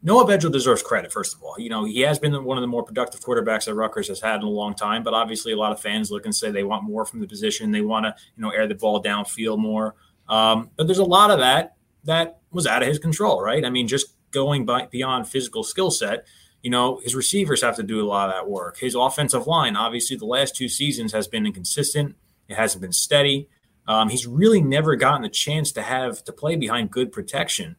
Noah 0.00 0.24
Vedral 0.24 0.52
deserves 0.52 0.80
credit, 0.80 1.12
first 1.12 1.34
of 1.34 1.42
all. 1.42 1.56
You 1.58 1.70
know, 1.70 1.84
he 1.84 2.00
has 2.02 2.20
been 2.20 2.44
one 2.44 2.56
of 2.56 2.62
the 2.62 2.68
more 2.68 2.84
productive 2.84 3.20
quarterbacks 3.20 3.64
that 3.64 3.74
Rutgers 3.74 4.06
has 4.08 4.20
had 4.20 4.36
in 4.36 4.42
a 4.46 4.50
long 4.50 4.74
time, 4.74 5.02
but 5.02 5.12
obviously 5.12 5.52
a 5.52 5.56
lot 5.56 5.72
of 5.72 5.80
fans 5.80 6.12
look 6.12 6.24
and 6.24 6.34
say 6.34 6.52
they 6.52 6.62
want 6.62 6.84
more 6.84 7.04
from 7.04 7.18
the 7.18 7.26
position. 7.26 7.72
They 7.72 7.80
want 7.80 8.06
to, 8.06 8.14
you 8.36 8.42
know, 8.42 8.50
air 8.50 8.68
the 8.68 8.76
ball 8.76 9.02
downfield 9.02 9.58
more. 9.58 9.96
Um, 10.28 10.70
but 10.76 10.86
there's 10.86 10.98
a 10.98 11.04
lot 11.04 11.32
of 11.32 11.40
that 11.40 11.74
that 12.04 12.38
was 12.52 12.66
out 12.66 12.82
of 12.82 12.88
his 12.88 13.00
control, 13.00 13.42
right? 13.42 13.64
I 13.64 13.70
mean, 13.70 13.88
just 13.88 14.14
going 14.30 14.64
by, 14.64 14.86
beyond 14.86 15.28
physical 15.28 15.64
skill 15.64 15.90
set, 15.90 16.26
you 16.62 16.70
know, 16.70 17.00
his 17.02 17.14
receivers 17.14 17.62
have 17.62 17.76
to 17.76 17.82
do 17.82 18.04
a 18.04 18.06
lot 18.06 18.28
of 18.28 18.34
that 18.34 18.50
work. 18.50 18.78
His 18.78 18.94
offensive 18.94 19.46
line, 19.46 19.76
obviously, 19.76 20.16
the 20.16 20.26
last 20.26 20.56
two 20.56 20.68
seasons 20.68 21.12
has 21.12 21.28
been 21.28 21.46
inconsistent. 21.46 22.16
It 22.48 22.56
hasn't 22.56 22.82
been 22.82 22.92
steady. 22.92 23.48
Um, 23.86 24.08
he's 24.08 24.26
really 24.26 24.60
never 24.60 24.96
gotten 24.96 25.24
a 25.24 25.30
chance 25.30 25.72
to 25.72 25.82
have 25.82 26.24
to 26.24 26.32
play 26.32 26.56
behind 26.56 26.90
good 26.90 27.12
protection. 27.12 27.76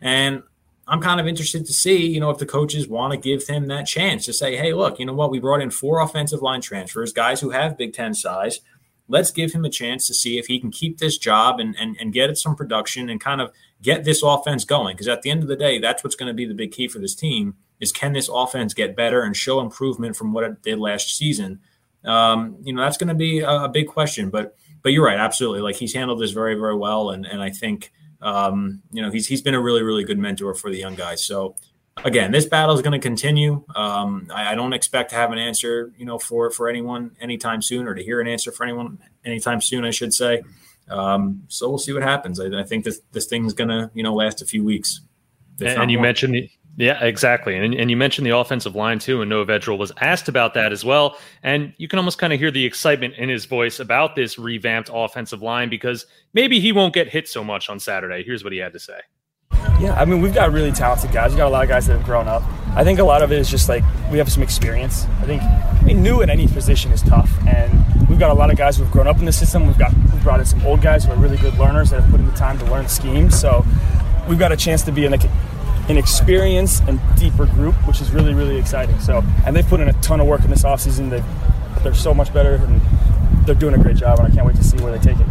And 0.00 0.42
I'm 0.88 1.00
kind 1.00 1.20
of 1.20 1.28
interested 1.28 1.66
to 1.66 1.72
see, 1.72 2.06
you 2.06 2.18
know, 2.18 2.30
if 2.30 2.38
the 2.38 2.46
coaches 2.46 2.88
want 2.88 3.12
to 3.12 3.18
give 3.18 3.46
him 3.46 3.66
that 3.68 3.86
chance 3.86 4.24
to 4.26 4.32
say, 4.32 4.56
hey, 4.56 4.74
look, 4.74 4.98
you 4.98 5.06
know 5.06 5.12
what? 5.12 5.30
We 5.30 5.38
brought 5.38 5.60
in 5.60 5.70
four 5.70 6.00
offensive 6.00 6.42
line 6.42 6.60
transfers, 6.60 7.12
guys 7.12 7.40
who 7.40 7.50
have 7.50 7.78
Big 7.78 7.92
Ten 7.92 8.14
size. 8.14 8.60
Let's 9.08 9.30
give 9.30 9.52
him 9.52 9.64
a 9.64 9.70
chance 9.70 10.06
to 10.06 10.14
see 10.14 10.38
if 10.38 10.46
he 10.46 10.58
can 10.58 10.70
keep 10.70 10.98
this 10.98 11.18
job 11.18 11.60
and, 11.60 11.76
and, 11.78 11.96
and 12.00 12.12
get 12.12 12.30
it 12.30 12.38
some 12.38 12.56
production 12.56 13.10
and 13.10 13.20
kind 13.20 13.40
of 13.40 13.52
get 13.82 14.04
this 14.04 14.22
offense 14.22 14.64
going. 14.64 14.94
Because 14.94 15.08
at 15.08 15.22
the 15.22 15.30
end 15.30 15.42
of 15.42 15.48
the 15.48 15.56
day, 15.56 15.78
that's 15.78 16.02
what's 16.02 16.16
going 16.16 16.28
to 16.28 16.34
be 16.34 16.46
the 16.46 16.54
big 16.54 16.72
key 16.72 16.88
for 16.88 16.98
this 16.98 17.14
team 17.14 17.54
is 17.82 17.92
can 17.92 18.14
this 18.14 18.30
offense 18.32 18.72
get 18.72 18.96
better 18.96 19.20
and 19.20 19.36
show 19.36 19.60
improvement 19.60 20.16
from 20.16 20.32
what 20.32 20.44
it 20.44 20.62
did 20.62 20.78
last 20.78 21.14
season? 21.18 21.60
Um, 22.04 22.56
you 22.62 22.72
know, 22.72 22.80
that's 22.80 22.96
going 22.96 23.08
to 23.08 23.14
be 23.14 23.40
a, 23.40 23.64
a 23.64 23.68
big 23.68 23.88
question. 23.88 24.30
But 24.30 24.56
but 24.80 24.92
you're 24.92 25.04
right, 25.04 25.18
absolutely. 25.18 25.60
Like 25.60 25.76
he's 25.76 25.92
handled 25.92 26.20
this 26.20 26.30
very, 26.30 26.54
very 26.54 26.76
well. 26.76 27.10
And 27.10 27.26
and 27.26 27.42
I 27.42 27.50
think– 27.50 27.92
um, 28.22 28.82
you 28.92 29.02
know, 29.02 29.10
he's 29.10 29.26
he's 29.26 29.42
been 29.42 29.54
a 29.54 29.60
really 29.60 29.82
really 29.82 30.04
good 30.04 30.18
mentor 30.18 30.54
for 30.54 30.70
the 30.70 30.78
young 30.78 30.94
guys. 30.94 31.24
So 31.24 31.56
again, 32.04 32.30
this 32.30 32.46
battle 32.46 32.74
is 32.74 32.80
going 32.80 32.98
to 32.98 33.04
continue. 33.04 33.64
Um, 33.74 34.28
I, 34.32 34.52
I, 34.52 34.54
don't 34.54 34.72
expect 34.72 35.10
to 35.10 35.16
have 35.16 35.32
an 35.32 35.38
answer, 35.38 35.92
you 35.98 36.06
know, 36.06 36.18
for 36.18 36.50
for 36.50 36.68
anyone 36.68 37.16
anytime 37.20 37.60
soon, 37.60 37.86
or 37.86 37.94
to 37.94 38.02
hear 38.02 38.20
an 38.20 38.28
answer 38.28 38.52
for 38.52 38.64
anyone 38.64 38.98
anytime 39.24 39.60
soon, 39.60 39.84
I 39.84 39.90
should 39.90 40.14
say. 40.14 40.42
Um, 40.88 41.42
so 41.48 41.68
we'll 41.68 41.78
see 41.78 41.92
what 41.92 42.02
happens. 42.02 42.38
I, 42.38 42.60
I 42.60 42.62
think 42.62 42.84
this 42.84 43.00
this 43.10 43.26
thing's 43.26 43.54
going 43.54 43.70
to, 43.70 43.90
you 43.92 44.04
know, 44.04 44.14
last 44.14 44.40
a 44.40 44.46
few 44.46 44.62
weeks. 44.64 45.00
And, 45.60 45.68
and 45.68 45.90
you 45.90 45.98
mentioned 45.98 46.48
yeah, 46.76 47.04
exactly. 47.04 47.56
And, 47.56 47.74
and 47.74 47.90
you 47.90 47.96
mentioned 47.96 48.26
the 48.26 48.36
offensive 48.36 48.74
line 48.74 48.98
too, 48.98 49.20
and 49.20 49.28
Noah 49.28 49.44
Vedral 49.44 49.76
was 49.76 49.92
asked 50.00 50.28
about 50.28 50.54
that 50.54 50.72
as 50.72 50.84
well. 50.84 51.18
And 51.42 51.74
you 51.76 51.86
can 51.86 51.98
almost 51.98 52.18
kind 52.18 52.32
of 52.32 52.38
hear 52.38 52.50
the 52.50 52.64
excitement 52.64 53.14
in 53.14 53.28
his 53.28 53.44
voice 53.44 53.78
about 53.78 54.16
this 54.16 54.38
revamped 54.38 54.90
offensive 54.92 55.42
line 55.42 55.68
because 55.68 56.06
maybe 56.32 56.60
he 56.60 56.72
won't 56.72 56.94
get 56.94 57.08
hit 57.08 57.28
so 57.28 57.44
much 57.44 57.68
on 57.68 57.78
Saturday. 57.78 58.22
Here's 58.24 58.42
what 58.42 58.52
he 58.52 58.58
had 58.58 58.72
to 58.72 58.78
say. 58.78 59.00
Yeah, 59.80 59.94
I 60.00 60.04
mean, 60.04 60.22
we've 60.22 60.32
got 60.32 60.52
really 60.52 60.72
talented 60.72 61.12
guys. 61.12 61.32
We've 61.32 61.38
got 61.38 61.48
a 61.48 61.50
lot 61.50 61.62
of 61.62 61.68
guys 61.68 61.86
that 61.88 61.96
have 61.96 62.04
grown 62.04 62.28
up. 62.28 62.42
I 62.74 62.84
think 62.84 63.00
a 63.00 63.04
lot 63.04 63.22
of 63.22 63.32
it 63.32 63.38
is 63.38 63.50
just 63.50 63.68
like 63.68 63.84
we 64.10 64.16
have 64.18 64.30
some 64.30 64.42
experience. 64.42 65.06
I 65.20 65.26
think 65.26 65.42
new 65.98 66.22
at 66.22 66.30
any 66.30 66.46
position 66.46 66.90
is 66.92 67.02
tough, 67.02 67.30
and 67.46 68.08
we've 68.08 68.18
got 68.18 68.30
a 68.30 68.34
lot 68.34 68.50
of 68.50 68.56
guys 68.56 68.76
who 68.76 68.84
have 68.84 68.92
grown 68.92 69.08
up 69.08 69.18
in 69.18 69.26
the 69.26 69.32
system. 69.32 69.66
We've 69.66 69.78
got 69.78 69.92
we've 69.94 70.22
brought 70.22 70.40
in 70.40 70.46
some 70.46 70.64
old 70.64 70.80
guys 70.80 71.04
who 71.04 71.12
are 71.12 71.16
really 71.16 71.36
good 71.36 71.58
learners 71.58 71.90
that 71.90 72.00
have 72.00 72.10
put 72.10 72.20
in 72.20 72.26
the 72.26 72.32
time 72.32 72.58
to 72.60 72.64
learn 72.66 72.88
schemes. 72.88 73.38
So 73.38 73.66
we've 74.28 74.38
got 74.38 74.52
a 74.52 74.56
chance 74.56 74.82
to 74.84 74.92
be 74.92 75.04
in 75.04 75.10
like 75.10 75.24
an 75.88 75.96
experience 75.96 76.80
and 76.80 77.00
deeper 77.16 77.46
group, 77.46 77.74
which 77.86 78.00
is 78.00 78.10
really 78.10 78.34
really 78.34 78.56
exciting. 78.56 78.98
So 79.00 79.22
and 79.46 79.54
they've 79.54 79.66
put 79.66 79.80
in 79.80 79.88
a 79.88 79.92
ton 79.94 80.20
of 80.20 80.26
work 80.26 80.42
in 80.44 80.50
this 80.50 80.62
offseason. 80.62 81.10
They 81.10 81.22
they're 81.82 81.94
so 81.94 82.14
much 82.14 82.32
better 82.32 82.54
and 82.54 82.80
they're 83.46 83.54
doing 83.54 83.74
a 83.74 83.78
great 83.78 83.96
job, 83.96 84.18
and 84.18 84.28
I 84.28 84.30
can't 84.30 84.46
wait 84.46 84.56
to 84.56 84.64
see 84.64 84.78
where 84.78 84.96
they 84.96 85.04
take 85.04 85.18
it. 85.18 85.26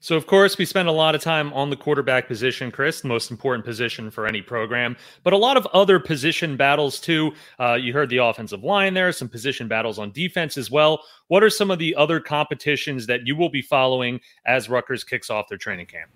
So, 0.00 0.16
of 0.16 0.26
course, 0.26 0.58
we 0.58 0.64
spend 0.64 0.88
a 0.88 0.92
lot 0.92 1.14
of 1.14 1.22
time 1.22 1.52
on 1.52 1.70
the 1.70 1.76
quarterback 1.76 2.26
position, 2.26 2.72
Chris, 2.72 3.02
the 3.02 3.08
most 3.08 3.30
important 3.30 3.64
position 3.64 4.10
for 4.10 4.26
any 4.26 4.42
program, 4.42 4.96
but 5.22 5.32
a 5.32 5.36
lot 5.36 5.56
of 5.56 5.64
other 5.66 6.00
position 6.00 6.56
battles 6.56 6.98
too. 6.98 7.32
Uh, 7.60 7.74
you 7.74 7.92
heard 7.92 8.10
the 8.10 8.16
offensive 8.16 8.64
line 8.64 8.94
there, 8.94 9.12
some 9.12 9.28
position 9.28 9.68
battles 9.68 10.00
on 10.00 10.10
defense 10.10 10.56
as 10.56 10.72
well. 10.72 11.04
What 11.28 11.44
are 11.44 11.50
some 11.50 11.70
of 11.70 11.78
the 11.78 11.94
other 11.94 12.18
competitions 12.18 13.06
that 13.06 13.28
you 13.28 13.36
will 13.36 13.48
be 13.48 13.62
following 13.62 14.20
as 14.44 14.68
Rutgers 14.68 15.04
kicks 15.04 15.30
off 15.30 15.48
their 15.48 15.56
training 15.56 15.86
camp? 15.86 16.10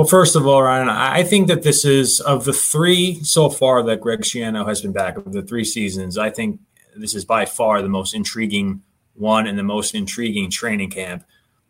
Well, 0.00 0.08
first 0.08 0.34
of 0.34 0.46
all, 0.46 0.62
Ryan, 0.62 0.88
I 0.88 1.22
think 1.22 1.48
that 1.48 1.62
this 1.62 1.84
is 1.84 2.20
of 2.20 2.46
the 2.46 2.54
three 2.54 3.22
so 3.22 3.50
far 3.50 3.82
that 3.82 4.00
Greg 4.00 4.20
Schiano 4.20 4.66
has 4.66 4.80
been 4.80 4.92
back 4.92 5.18
of 5.18 5.30
the 5.30 5.42
three 5.42 5.62
seasons. 5.62 6.16
I 6.16 6.30
think 6.30 6.58
this 6.96 7.14
is 7.14 7.26
by 7.26 7.44
far 7.44 7.82
the 7.82 7.88
most 7.90 8.14
intriguing 8.14 8.80
one 9.12 9.46
and 9.46 9.58
the 9.58 9.62
most 9.62 9.94
intriguing 9.94 10.50
training 10.50 10.88
camp 10.88 11.24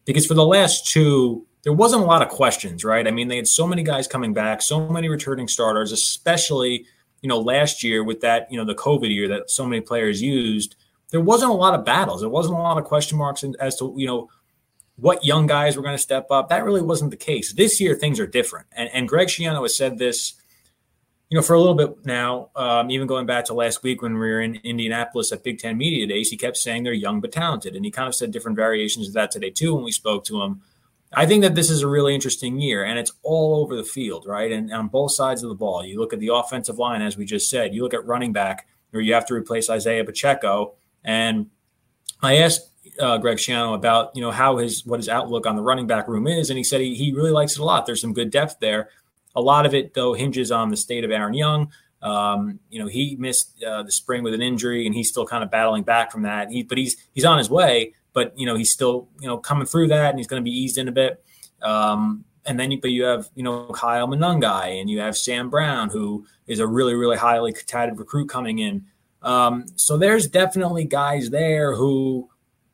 because 0.04 0.26
for 0.26 0.34
the 0.34 0.46
last 0.46 0.87
two, 0.87 1.44
there 1.64 1.72
wasn't 1.72 2.04
a 2.04 2.06
lot 2.06 2.22
of 2.22 2.28
questions, 2.28 2.84
right? 2.84 3.08
I 3.08 3.10
mean, 3.10 3.26
they 3.26 3.34
had 3.34 3.49
so 3.49 3.66
many 3.66 3.82
guys 3.82 4.06
coming 4.06 4.32
back, 4.32 4.62
so 4.62 4.88
many 4.88 5.08
returning 5.08 5.49
starters, 5.49 5.90
especially, 5.90 6.87
you 7.22 7.28
know, 7.28 7.40
last 7.40 7.82
year 7.82 8.04
with 8.04 8.20
that, 8.20 8.46
you 8.49 8.56
know, 8.56 8.64
the 8.64 8.76
COVID 8.76 9.12
year 9.12 9.26
that 9.26 9.50
so 9.50 9.66
many 9.66 9.80
players 9.80 10.22
used. 10.22 10.76
There 11.10 11.20
wasn't 11.20 11.50
a 11.50 11.54
lot 11.54 11.75
of 11.75 11.84
battles. 11.84 12.20
There 12.20 12.30
wasn't 12.30 12.54
a 12.54 12.62
lot 12.62 12.78
of 12.78 12.84
question 12.84 13.18
marks 13.18 13.42
as 13.58 13.76
to, 13.80 13.92
you 13.96 14.06
know, 14.06 14.28
what 15.00 15.25
young 15.25 15.47
guys 15.47 15.76
were 15.76 15.83
going 15.83 15.97
to 15.97 16.02
step 16.02 16.30
up. 16.30 16.49
That 16.49 16.64
really 16.64 16.83
wasn't 16.83 17.11
the 17.11 17.16
case. 17.16 17.52
This 17.52 17.80
year, 17.80 17.95
things 17.95 18.21
are 18.21 18.26
different. 18.26 18.66
And, 18.73 18.90
and 18.92 19.09
Greg 19.09 19.28
Schiano 19.28 19.62
has 19.62 19.76
said 19.76 19.99
this 19.99 20.35
you 21.30 21.37
know, 21.37 21.42
for 21.42 21.54
a 21.54 21.61
little 21.61 21.76
bit 21.76 22.04
now, 22.04 22.50
um, 22.57 22.90
even 22.90 23.07
going 23.07 23.25
back 23.25 23.45
to 23.47 23.54
last 23.54 23.85
week 23.85 24.02
when 24.02 24.14
we 24.14 24.19
were 24.19 24.40
in 24.40 24.57
Indianapolis 24.64 25.30
at 25.30 25.45
Big 25.45 25.61
Ten 25.61 25.78
Media 25.78 26.04
Days, 26.04 26.28
he 26.28 26.37
kept 26.37 26.57
saying 26.57 26.83
they're 26.83 26.92
young 26.92 27.21
but 27.21 27.30
talented. 27.30 27.76
And 27.76 27.85
he 27.85 27.92
kind 27.92 28.09
of 28.09 28.16
said 28.16 28.33
different 28.33 28.57
variations 28.57 29.07
of 29.07 29.14
that 29.14 29.30
today, 29.30 29.50
too, 29.50 29.73
when 29.76 29.85
we 29.85 29.92
spoke 29.92 30.25
to 30.25 30.42
him. 30.42 30.61
I 31.12 31.26
think 31.26 31.42
that 31.42 31.54
this 31.54 31.71
is 31.71 31.83
a 31.83 31.88
really 31.88 32.16
interesting 32.16 32.61
year, 32.61 32.85
and 32.85 32.99
it's 32.99 33.12
all 33.23 33.62
over 33.62 33.76
the 33.76 33.85
field, 33.85 34.26
right? 34.26 34.50
And, 34.50 34.71
and 34.71 34.78
on 34.78 34.88
both 34.88 35.12
sides 35.12 35.45
of 35.45 35.49
the 35.49 35.54
ball. 35.54 35.85
You 35.85 36.00
look 36.00 36.12
at 36.12 36.19
the 36.19 36.35
offensive 36.35 36.78
line, 36.78 37.00
as 37.00 37.16
we 37.16 37.25
just 37.25 37.49
said, 37.49 37.75
you 37.75 37.83
look 37.85 37.95
at 37.95 38.04
running 38.04 38.33
back, 38.33 38.66
where 38.90 39.00
you 39.00 39.14
have 39.14 39.26
to 39.26 39.35
replace 39.35 39.71
Isaiah 39.71 40.04
Pacheco. 40.04 40.75
And 41.04 41.50
I 42.21 42.38
asked 42.38 42.70
uh, 42.99 43.18
Greg 43.18 43.38
Schiano 43.38 43.75
about, 43.75 44.14
you 44.14 44.22
know, 44.22 44.30
how 44.30 44.56
his 44.56 44.84
what 44.87 44.99
his 44.99 45.08
outlook 45.08 45.46
on 45.46 45.56
the 45.56 45.62
running 45.62 45.87
back 45.87 46.08
room 46.08 46.26
is, 46.26 46.50
and 46.50 46.56
he 46.56 46.64
said 46.64 46.80
he, 46.80 46.94
he 46.94 47.12
really 47.12 47.30
likes 47.30 47.52
it 47.52 47.60
a 47.60 47.64
lot. 47.64 47.87
There's 47.87 48.00
some 48.00 48.12
good 48.12 48.30
depth 48.30 48.56
there. 48.60 48.90
A 49.37 49.40
lot 49.40 49.66
of 49.66 49.75
it, 49.75 49.94
though, 49.94 50.14
hinges 50.14 50.50
on 50.50 50.70
the 50.70 50.76
state 50.76 51.04
of 51.04 51.10
Aaron 51.10 51.34
Young. 51.34 51.70
Um, 52.02 52.58
you 52.70 52.78
know, 52.78 52.87
he 52.87 53.16
missed 53.16 53.62
uh, 53.62 53.82
the 53.82 53.92
spring 53.92 54.22
with 54.22 54.34
an 54.34 54.42
injury, 54.42 54.87
and 54.87 54.94
he's 54.94 55.08
still 55.08 55.26
kind 55.26 55.44
of 55.44 55.50
battling 55.50 55.82
back 55.82 56.10
from 56.10 56.22
that. 56.22 56.50
He, 56.50 56.62
but 56.62 56.78
he's 56.78 56.96
he's 57.12 57.25
on 57.25 57.38
his 57.38 57.50
way. 57.50 57.94
But 58.12 58.37
you 58.37 58.46
know, 58.46 58.56
he's 58.56 58.72
still 58.72 59.08
you 59.20 59.28
know 59.28 59.38
coming 59.38 59.66
through 59.66 59.88
that, 59.88 60.10
and 60.10 60.18
he's 60.18 60.26
going 60.26 60.42
to 60.42 60.44
be 60.44 60.56
eased 60.56 60.78
in 60.78 60.88
a 60.88 60.92
bit. 60.92 61.22
Um, 61.62 62.25
and 62.46 62.58
then, 62.58 62.70
you, 62.70 62.80
but 62.80 62.90
you 62.90 63.04
have 63.04 63.28
you 63.34 63.42
know 63.42 63.66
Kyle 63.75 64.08
Monangai, 64.08 64.80
and 64.80 64.88
you 64.88 65.00
have 65.00 65.16
Sam 65.16 65.50
Brown, 65.50 65.90
who 65.90 66.26
is 66.46 66.58
a 66.58 66.66
really 66.66 66.94
really 66.94 67.18
highly 67.18 67.52
touted 67.52 67.99
recruit 67.99 68.28
coming 68.28 68.58
in. 68.58 68.87
Um, 69.22 69.66
so 69.76 69.99
there's 69.99 70.26
definitely 70.26 70.84
guys 70.84 71.28
there 71.28 71.76
who 71.76 72.29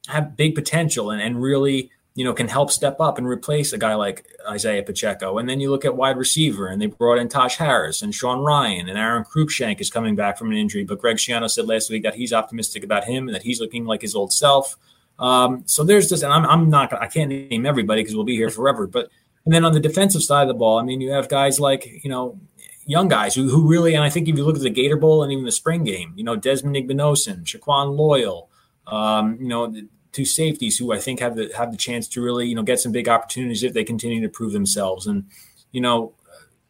have 0.09 0.37
big 0.37 0.55
potential 0.55 1.11
and, 1.11 1.21
and 1.21 1.41
really 1.41 1.91
you 2.17 2.25
know, 2.25 2.33
can 2.33 2.49
help 2.49 2.71
step 2.71 2.99
up 2.99 3.19
and 3.19 3.29
replace 3.29 3.75
a 3.75 3.79
guy 3.79 3.95
like 3.95 4.27
Isaiah 4.49 4.83
Pacheco. 4.83 5.37
And 5.37 5.47
then 5.47 5.61
you 5.61 5.71
look 5.71 5.85
at 5.85 5.97
wide 5.97 6.17
receiver, 6.17 6.67
and 6.67 6.81
they 6.81 6.87
brought 6.87 7.19
in 7.19 7.29
Taj 7.29 7.57
Harris 7.57 8.01
and 8.01 8.15
Sean 8.15 8.41
Ryan 8.41 8.89
and 8.89 8.99
Aron 8.99 9.23
Cruikshank 9.23 9.83
is 9.83 9.91
coming 9.91 10.17
back 10.17 10.39
from 10.39 10.51
an 10.51 10.57
injury. 10.57 10.83
But 10.83 10.99
Greg 10.99 11.19
Schiano 11.19 11.49
said 11.49 11.67
last 11.67 11.91
week 11.91 12.03
that 12.05 12.15
he's 12.15 12.33
optimistic 12.33 12.83
about 12.83 13.05
him 13.05 13.29
and 13.29 13.35
that 13.35 13.43
he's 13.43 13.61
looking 13.61 13.85
like 13.85 14.01
his 14.01 14.15
old 14.15 14.33
self. 14.33 14.79
Um, 15.19 15.65
so 15.67 15.85
there's 15.85 16.09
this, 16.09 16.23
and 16.23 16.33
I'm, 16.33 16.47
I'm 16.47 16.71
not, 16.71 16.91
I 16.95 17.07
can't 17.07 17.29
name 17.29 17.67
everybody 17.67 18.01
because 18.01 18.15
we'll 18.15 18.25
be 18.25 18.37
here 18.37 18.51
forever. 18.51 18.87
But 18.87 19.11
and 19.45 19.55
then 19.55 19.67
on 19.67 19.73
the 19.73 19.81
defensive 19.81 20.23
side 20.23 20.43
of 20.43 20.49
the 20.49 20.55
ball, 20.55 20.79
I 20.79 20.85
mean, 20.85 21.03
you 21.03 21.11
have 21.11 21.29
guys 21.29 21.61
like 21.61 22.03
you 22.03 22.09
know 22.09 22.41
young 22.87 23.09
guys 23.09 23.35
who, 23.35 23.51
who 23.51 23.69
really, 23.69 23.95
and 23.95 24.03
I 24.03 24.09
think 24.09 24.27
if 24.27 24.37
you 24.37 24.45
look 24.45 24.57
at 24.57 24.63
the 24.63 24.71
Gator 24.71 24.97
Bowl 24.97 25.23
and 25.23 25.33
even 25.33 25.45
the 25.45 25.53
spring 25.53 25.85
game, 25.85 26.15
you 26.17 26.25
know, 26.25 26.37
Desmond 26.37 26.77
Igbinosun, 26.77 27.45
Shaquan 27.45 27.95
Loyal, 27.95 28.49
um, 28.87 29.37
you 29.39 29.49
know, 29.49 29.75
two 30.17 30.25
safeties 30.25 30.79
who 30.79 30.93
I 30.93 30.99
think 30.99 31.21
have 31.21 31.37
the 31.37 31.53
have 31.55 31.71
the 31.71 31.77
chance 31.77 32.09
to 32.09 32.23
really 32.23 32.49
you 32.49 32.55
know 32.55 32.63
get 32.63 32.81
some 32.81 32.91
big 32.91 33.09
opportunities 33.09 33.63
if 33.63 33.75
they 33.75 33.85
continue 33.85 34.23
to 34.23 34.29
prove 34.31 34.53
themselves. 34.53 35.07
And 35.07 35.25
you 35.73 35.83
know, 35.83 36.15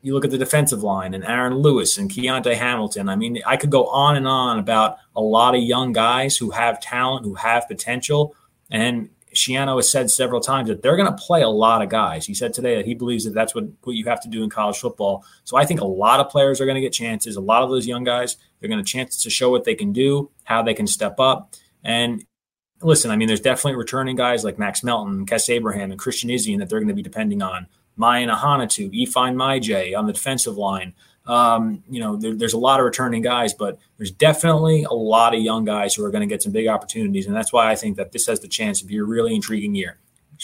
you 0.03 0.13
look 0.13 0.25
at 0.25 0.33
the 0.33 0.39
defensive 0.39 0.83
line 0.83 1.15
and 1.15 1.25
Aaron 1.25 1.55
Lewis 1.55 1.97
and 1.97 2.11
Kyonte 2.11 2.55
Hamilton. 2.55 3.09
I 3.09 3.15
mean, 3.15 3.41
I 3.47 3.57
could 3.57 3.71
go 3.71 3.87
on 3.87 4.17
and 4.17 4.27
on 4.27 4.59
about 4.59 4.99
a 5.15 5.21
lot 5.21 5.55
of 5.55 5.63
young 5.63 5.93
guys 5.93 6.37
who 6.37 6.51
have 6.51 6.81
talent, 6.81 7.25
who 7.25 7.35
have 7.35 7.69
potential, 7.69 8.35
and 8.69 9.11
Schiano 9.33 9.77
has 9.77 9.89
said 9.89 10.11
several 10.11 10.41
times 10.41 10.69
that 10.69 10.83
they're 10.83 10.97
going 10.97 11.11
to 11.11 11.23
play 11.23 11.43
a 11.43 11.49
lot 11.49 11.83
of 11.83 11.89
guys. 11.89 12.27
He 12.27 12.35
said 12.35 12.53
today 12.53 12.77
that 12.77 12.87
he 12.87 12.95
believes 12.95 13.25
that 13.25 13.35
that's 13.35 13.55
what, 13.55 13.65
what 13.83 13.95
you 13.95 14.07
have 14.07 14.21
to 14.23 14.29
do 14.29 14.43
in 14.43 14.51
college 14.51 14.79
football. 14.79 15.25
So 15.45 15.57
I 15.57 15.67
think 15.67 15.81
a 15.81 15.87
lot 15.87 16.21
of 16.21 16.31
players 16.31 16.61
are 16.61 16.65
going 16.65 16.77
to 16.77 16.81
get 16.81 16.93
chances. 16.93 17.37
A 17.37 17.41
lot 17.41 17.63
of 17.63 17.69
those 17.69 17.87
young 17.87 18.03
guys, 18.03 18.39
they're 18.59 18.71
going 18.71 18.83
to 18.83 18.91
chance 18.91 19.23
to 19.23 19.31
show 19.31 19.51
what 19.51 19.65
they 19.65 19.75
can 19.75 19.93
do, 19.93 20.31
how 20.45 20.63
they 20.63 20.73
can 20.73 20.87
step 20.87 21.21
up. 21.21 21.55
And 21.85 22.25
listen, 22.83 23.11
I 23.11 23.17
mean, 23.17 23.29
there's 23.29 23.41
definitely 23.41 23.77
returning 23.77 24.17
guys 24.17 24.45
like 24.45 24.59
Max 24.59 24.83
Melton, 24.83 25.27
Kes 25.27 25.49
Abraham, 25.51 25.91
and 25.91 25.99
Christian 25.99 26.31
Izien 26.31 26.59
that 26.59 26.69
they're 26.69 26.81
going 26.81 26.89
to 26.89 26.95
be 26.95 27.03
depending 27.03 27.43
on. 27.43 27.67
Mayan 27.97 28.29
Ahanotu, 28.29 28.91
Ifeanyi 28.93 29.35
Maijeh 29.35 29.99
on 29.99 30.07
the 30.07 30.13
defensive 30.13 30.57
line. 30.57 30.95
Um, 31.27 31.83
you 31.89 31.99
know, 31.99 32.17
there, 32.17 32.35
there's 32.35 32.53
a 32.53 32.59
lot 32.59 32.79
of 32.79 32.85
returning 32.85 33.23
guys, 33.23 33.53
but 33.55 33.79
there's 33.97 34.11
definitely 34.11 34.85
a 34.85 34.93
lot 34.93 35.35
of 35.35 35.41
young 35.41 35.65
guys 35.65 35.95
who 35.95 36.05
are 36.05 36.11
going 36.11 36.21
to 36.21 36.33
get 36.33 36.43
some 36.43 36.53
big 36.53 36.69
opportunities. 36.69 37.27
And 37.27 37.35
that's 37.35 37.53
why 37.53 37.71
I 37.71 37.75
think 37.75 37.97
that 37.97 38.13
this 38.13 38.27
has 38.27 38.41
the 38.41 38.49
chance 38.49 38.81
to 38.81 38.87
be 38.87 38.99
a 38.99 39.03
really 39.03 39.35
intriguing 39.35 39.75
year. 39.75 39.99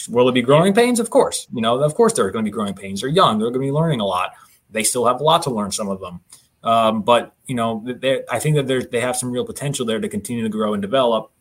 Will 0.09 0.27
it 0.27 0.33
be 0.33 0.41
growing 0.41 0.73
pains? 0.73 0.99
Of 0.99 1.09
course. 1.09 1.47
You 1.53 1.61
know, 1.61 1.79
of 1.79 1.93
course 1.95 2.13
there 2.13 2.25
are 2.25 2.31
going 2.31 2.43
to 2.43 2.49
be 2.49 2.53
growing 2.53 2.73
pains. 2.73 3.01
They're 3.01 3.09
young. 3.09 3.37
They're 3.37 3.49
going 3.49 3.61
to 3.61 3.67
be 3.67 3.71
learning 3.71 4.01
a 4.01 4.05
lot. 4.05 4.31
They 4.71 4.83
still 4.83 5.05
have 5.05 5.21
a 5.21 5.23
lot 5.23 5.43
to 5.43 5.51
learn, 5.51 5.71
some 5.71 5.87
of 5.87 6.01
them. 6.01 6.21
Um, 6.63 7.03
but, 7.03 7.33
you 7.45 7.55
know, 7.55 7.85
I 8.29 8.39
think 8.39 8.55
that 8.55 8.89
they 8.91 8.99
have 8.99 9.15
some 9.15 9.31
real 9.31 9.45
potential 9.45 9.85
there 9.85 9.99
to 9.99 10.09
continue 10.09 10.43
to 10.43 10.49
grow 10.49 10.73
and 10.73 10.81
develop. 10.81 11.31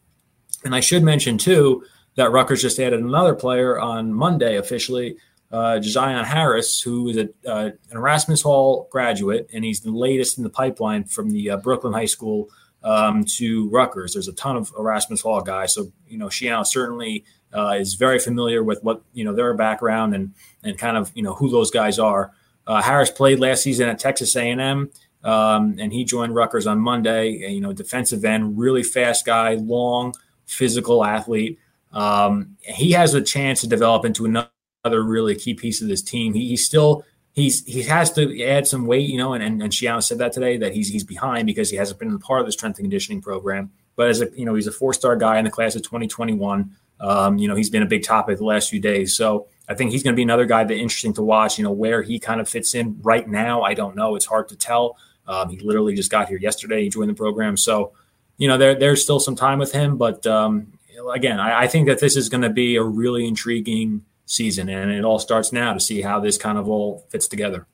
And 0.64 0.74
I 0.74 0.80
should 0.80 1.02
mention 1.02 1.38
too 1.38 1.84
that 2.16 2.30
Rutgers 2.30 2.62
just 2.62 2.78
added 2.78 3.00
another 3.00 3.34
player 3.34 3.78
on 3.78 4.12
Monday 4.12 4.56
officially, 4.56 5.16
uh, 5.50 5.80
Zion 5.82 6.24
Harris, 6.24 6.80
who 6.80 7.08
is 7.08 7.16
a, 7.16 7.28
uh, 7.46 7.70
an 7.90 7.96
Erasmus 7.96 8.42
Hall 8.42 8.88
graduate, 8.90 9.48
and 9.52 9.64
he's 9.64 9.80
the 9.80 9.90
latest 9.90 10.38
in 10.38 10.44
the 10.44 10.50
pipeline 10.50 11.04
from 11.04 11.30
the 11.30 11.50
uh, 11.50 11.56
Brooklyn 11.58 11.92
High 11.92 12.06
School 12.06 12.48
um, 12.82 13.24
to 13.36 13.68
Rutgers. 13.70 14.14
There's 14.14 14.28
a 14.28 14.32
ton 14.32 14.56
of 14.56 14.72
Erasmus 14.78 15.20
Hall 15.20 15.40
guys, 15.42 15.74
so 15.74 15.92
you 16.08 16.18
know 16.18 16.28
Schiano 16.28 16.66
certainly 16.66 17.24
uh, 17.54 17.76
is 17.78 17.94
very 17.94 18.18
familiar 18.18 18.62
with 18.62 18.82
what 18.82 19.02
you 19.12 19.24
know 19.24 19.34
their 19.34 19.54
background 19.54 20.14
and 20.14 20.34
and 20.62 20.78
kind 20.78 20.96
of 20.96 21.12
you 21.14 21.22
know 21.22 21.34
who 21.34 21.50
those 21.50 21.70
guys 21.70 21.98
are. 21.98 22.32
Uh, 22.66 22.80
Harris 22.80 23.10
played 23.10 23.40
last 23.40 23.62
season 23.62 23.88
at 23.88 23.98
Texas 23.98 24.36
A&M. 24.36 24.90
Um, 25.24 25.76
and 25.78 25.92
he 25.92 26.04
joined 26.04 26.34
Rutgers 26.34 26.66
on 26.66 26.80
Monday. 26.80 27.30
You 27.30 27.60
know, 27.60 27.72
defensive 27.72 28.24
end, 28.24 28.58
really 28.58 28.82
fast 28.82 29.24
guy, 29.24 29.54
long, 29.54 30.14
physical 30.46 31.04
athlete. 31.04 31.58
Um, 31.92 32.56
he 32.60 32.92
has 32.92 33.14
a 33.14 33.20
chance 33.20 33.60
to 33.60 33.66
develop 33.66 34.04
into 34.04 34.24
another 34.24 35.02
really 35.02 35.34
key 35.34 35.54
piece 35.54 35.82
of 35.82 35.88
this 35.88 36.02
team. 36.02 36.34
He, 36.34 36.48
he's 36.48 36.64
still 36.64 37.04
he's 37.32 37.64
he 37.64 37.82
has 37.82 38.12
to 38.12 38.42
add 38.44 38.66
some 38.66 38.86
weight, 38.86 39.08
you 39.08 39.18
know, 39.18 39.34
and 39.34 39.42
and, 39.42 39.62
and 39.62 39.72
Schiano 39.72 40.02
said 40.02 40.18
that 40.18 40.32
today 40.32 40.56
that 40.58 40.74
he's 40.74 40.88
he's 40.88 41.04
behind 41.04 41.46
because 41.46 41.70
he 41.70 41.76
hasn't 41.76 41.98
been 41.98 42.18
part 42.18 42.40
of 42.40 42.46
the 42.46 42.52
strength 42.52 42.78
and 42.78 42.84
conditioning 42.84 43.20
program. 43.20 43.70
But 43.96 44.08
as 44.08 44.20
a 44.20 44.28
you 44.34 44.44
know, 44.44 44.54
he's 44.54 44.66
a 44.66 44.72
four 44.72 44.94
star 44.94 45.16
guy 45.16 45.38
in 45.38 45.44
the 45.44 45.50
class 45.50 45.74
of 45.74 45.82
2021. 45.82 46.76
Um, 47.00 47.38
you 47.38 47.48
know, 47.48 47.56
he's 47.56 47.70
been 47.70 47.82
a 47.82 47.86
big 47.86 48.04
topic 48.04 48.38
the 48.38 48.44
last 48.44 48.70
few 48.70 48.80
days. 48.80 49.16
So 49.16 49.48
I 49.68 49.74
think 49.74 49.90
he's 49.90 50.02
going 50.02 50.14
to 50.14 50.16
be 50.16 50.22
another 50.22 50.46
guy 50.46 50.62
that 50.62 50.74
interesting 50.74 51.12
to 51.14 51.22
watch. 51.22 51.58
You 51.58 51.64
know 51.64 51.72
where 51.72 52.02
he 52.02 52.18
kind 52.18 52.40
of 52.40 52.48
fits 52.48 52.74
in 52.74 52.98
right 53.02 53.28
now. 53.28 53.62
I 53.62 53.74
don't 53.74 53.96
know. 53.96 54.14
It's 54.14 54.26
hard 54.26 54.48
to 54.48 54.56
tell. 54.56 54.96
Um, 55.26 55.50
he 55.50 55.58
literally 55.58 55.94
just 55.94 56.10
got 56.10 56.28
here 56.28 56.38
yesterday. 56.38 56.82
He 56.82 56.88
joined 56.88 57.10
the 57.10 57.14
program, 57.14 57.56
so 57.56 57.92
you 58.36 58.48
know 58.48 58.58
there 58.58 58.74
there's 58.74 59.02
still 59.02 59.20
some 59.20 59.36
time 59.36 59.58
with 59.58 59.72
him. 59.72 59.96
But 59.96 60.26
um, 60.26 60.72
again, 61.12 61.40
I, 61.40 61.62
I 61.62 61.66
think 61.66 61.88
that 61.88 62.00
this 62.00 62.16
is 62.16 62.28
going 62.28 62.42
to 62.42 62.50
be 62.50 62.76
a 62.76 62.82
really 62.82 63.26
intriguing 63.26 64.04
season, 64.26 64.68
and 64.68 64.90
it 64.90 65.04
all 65.04 65.18
starts 65.18 65.52
now 65.52 65.72
to 65.72 65.80
see 65.80 66.02
how 66.02 66.20
this 66.20 66.38
kind 66.38 66.58
of 66.58 66.68
all 66.68 67.06
fits 67.10 67.28
together. 67.28 67.66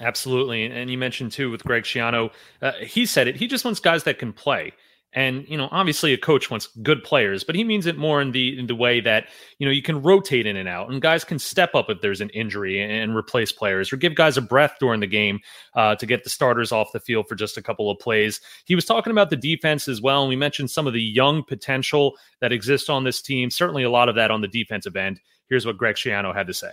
Absolutely, 0.00 0.64
and 0.64 0.90
you 0.90 0.98
mentioned 0.98 1.32
too 1.32 1.50
with 1.50 1.62
Greg 1.64 1.84
Schiano, 1.84 2.32
uh, 2.60 2.72
he 2.80 3.06
said 3.06 3.28
it. 3.28 3.36
He 3.36 3.46
just 3.46 3.64
wants 3.64 3.80
guys 3.80 4.04
that 4.04 4.18
can 4.18 4.32
play. 4.32 4.72
And 5.14 5.46
you 5.46 5.58
know, 5.58 5.68
obviously, 5.70 6.14
a 6.14 6.18
coach 6.18 6.50
wants 6.50 6.68
good 6.82 7.04
players, 7.04 7.44
but 7.44 7.54
he 7.54 7.64
means 7.64 7.84
it 7.84 7.98
more 7.98 8.22
in 8.22 8.32
the 8.32 8.58
in 8.58 8.66
the 8.66 8.74
way 8.74 9.00
that 9.00 9.28
you 9.58 9.66
know 9.66 9.72
you 9.72 9.82
can 9.82 10.00
rotate 10.00 10.46
in 10.46 10.56
and 10.56 10.68
out, 10.68 10.90
and 10.90 11.02
guys 11.02 11.22
can 11.22 11.38
step 11.38 11.74
up 11.74 11.90
if 11.90 12.00
there's 12.00 12.22
an 12.22 12.30
injury 12.30 12.80
and 12.82 13.14
replace 13.14 13.52
players, 13.52 13.92
or 13.92 13.96
give 13.96 14.14
guys 14.14 14.38
a 14.38 14.40
breath 14.42 14.76
during 14.80 15.00
the 15.00 15.06
game 15.06 15.40
uh, 15.74 15.94
to 15.96 16.06
get 16.06 16.24
the 16.24 16.30
starters 16.30 16.72
off 16.72 16.92
the 16.92 17.00
field 17.00 17.28
for 17.28 17.34
just 17.34 17.58
a 17.58 17.62
couple 17.62 17.90
of 17.90 17.98
plays. 17.98 18.40
He 18.64 18.74
was 18.74 18.86
talking 18.86 19.10
about 19.10 19.28
the 19.28 19.36
defense 19.36 19.86
as 19.86 20.00
well, 20.00 20.22
and 20.22 20.30
we 20.30 20.36
mentioned 20.36 20.70
some 20.70 20.86
of 20.86 20.94
the 20.94 21.02
young 21.02 21.44
potential 21.44 22.16
that 22.40 22.52
exists 22.52 22.88
on 22.88 23.04
this 23.04 23.20
team. 23.20 23.50
Certainly, 23.50 23.82
a 23.82 23.90
lot 23.90 24.08
of 24.08 24.14
that 24.14 24.30
on 24.30 24.40
the 24.40 24.48
defensive 24.48 24.96
end. 24.96 25.20
Here's 25.50 25.66
what 25.66 25.76
Greg 25.76 25.96
Schiano 25.96 26.34
had 26.34 26.46
to 26.46 26.54
say. 26.54 26.72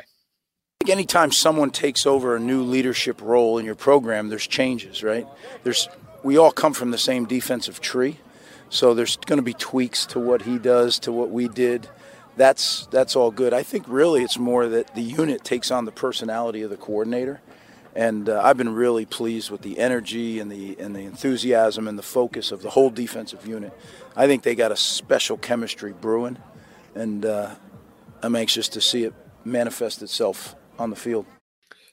Anytime 0.88 1.34
someone 1.34 1.72
takes 1.72 2.06
over 2.06 2.38
a 2.38 2.40
new 2.40 2.64
leadership 2.64 3.22
role 3.22 3.58
in 3.58 3.66
your 3.66 3.76
program, 3.76 4.30
there's 4.30 4.48
changes, 4.48 5.04
right? 5.04 5.28
There's 5.66 5.90
we 6.24 6.38
all 6.38 6.52
come 6.52 6.74
from 6.74 6.92
the 6.92 6.98
same 6.98 7.26
defensive 7.26 7.82
tree 7.82 8.18
so 8.70 8.94
there's 8.94 9.18
going 9.18 9.38
to 9.38 9.44
be 9.44 9.54
tweaks 9.54 10.06
to 10.08 10.20
what 10.20 10.44
he 10.44 10.58
does, 10.58 11.00
to 11.00 11.12
what 11.12 11.32
we 11.32 11.48
did. 11.48 11.88
That's 12.38 12.88
that's 12.88 13.16
all 13.16 13.32
good. 13.32 13.54
I 13.54 13.64
think 13.64 13.86
really 13.88 14.24
it's 14.24 14.38
more 14.40 14.68
that 14.68 14.96
the 14.96 15.02
unit 15.02 15.44
takes 15.44 15.72
on 15.72 15.86
the 15.86 15.92
personality 15.92 16.62
of 16.62 16.70
the 16.70 16.78
coordinator, 16.78 17.42
and 17.96 18.30
uh, 18.30 18.42
I've 18.42 18.56
been 18.56 18.74
really 18.74 19.06
pleased 19.06 19.52
with 19.52 19.62
the 19.62 19.80
energy 19.80 20.40
and 20.40 20.50
the 20.52 20.78
and 20.80 20.96
the 20.96 21.02
enthusiasm 21.02 21.88
and 21.88 21.98
the 21.98 22.04
focus 22.04 22.52
of 22.52 22.62
the 22.62 22.70
whole 22.70 22.90
defensive 22.90 23.46
unit. 23.46 23.78
I 24.16 24.28
think 24.28 24.44
they 24.44 24.56
got 24.56 24.72
a 24.72 24.78
special 24.78 25.38
chemistry 25.38 25.94
brewing, 25.94 26.38
and 26.96 27.26
uh, 27.26 27.56
I'm 28.22 28.36
anxious 28.36 28.70
to 28.70 28.82
see 28.82 29.04
it 29.04 29.14
manifest 29.44 30.02
itself 30.02 30.56
on 30.78 30.92
the 30.92 30.96
field. 30.96 31.26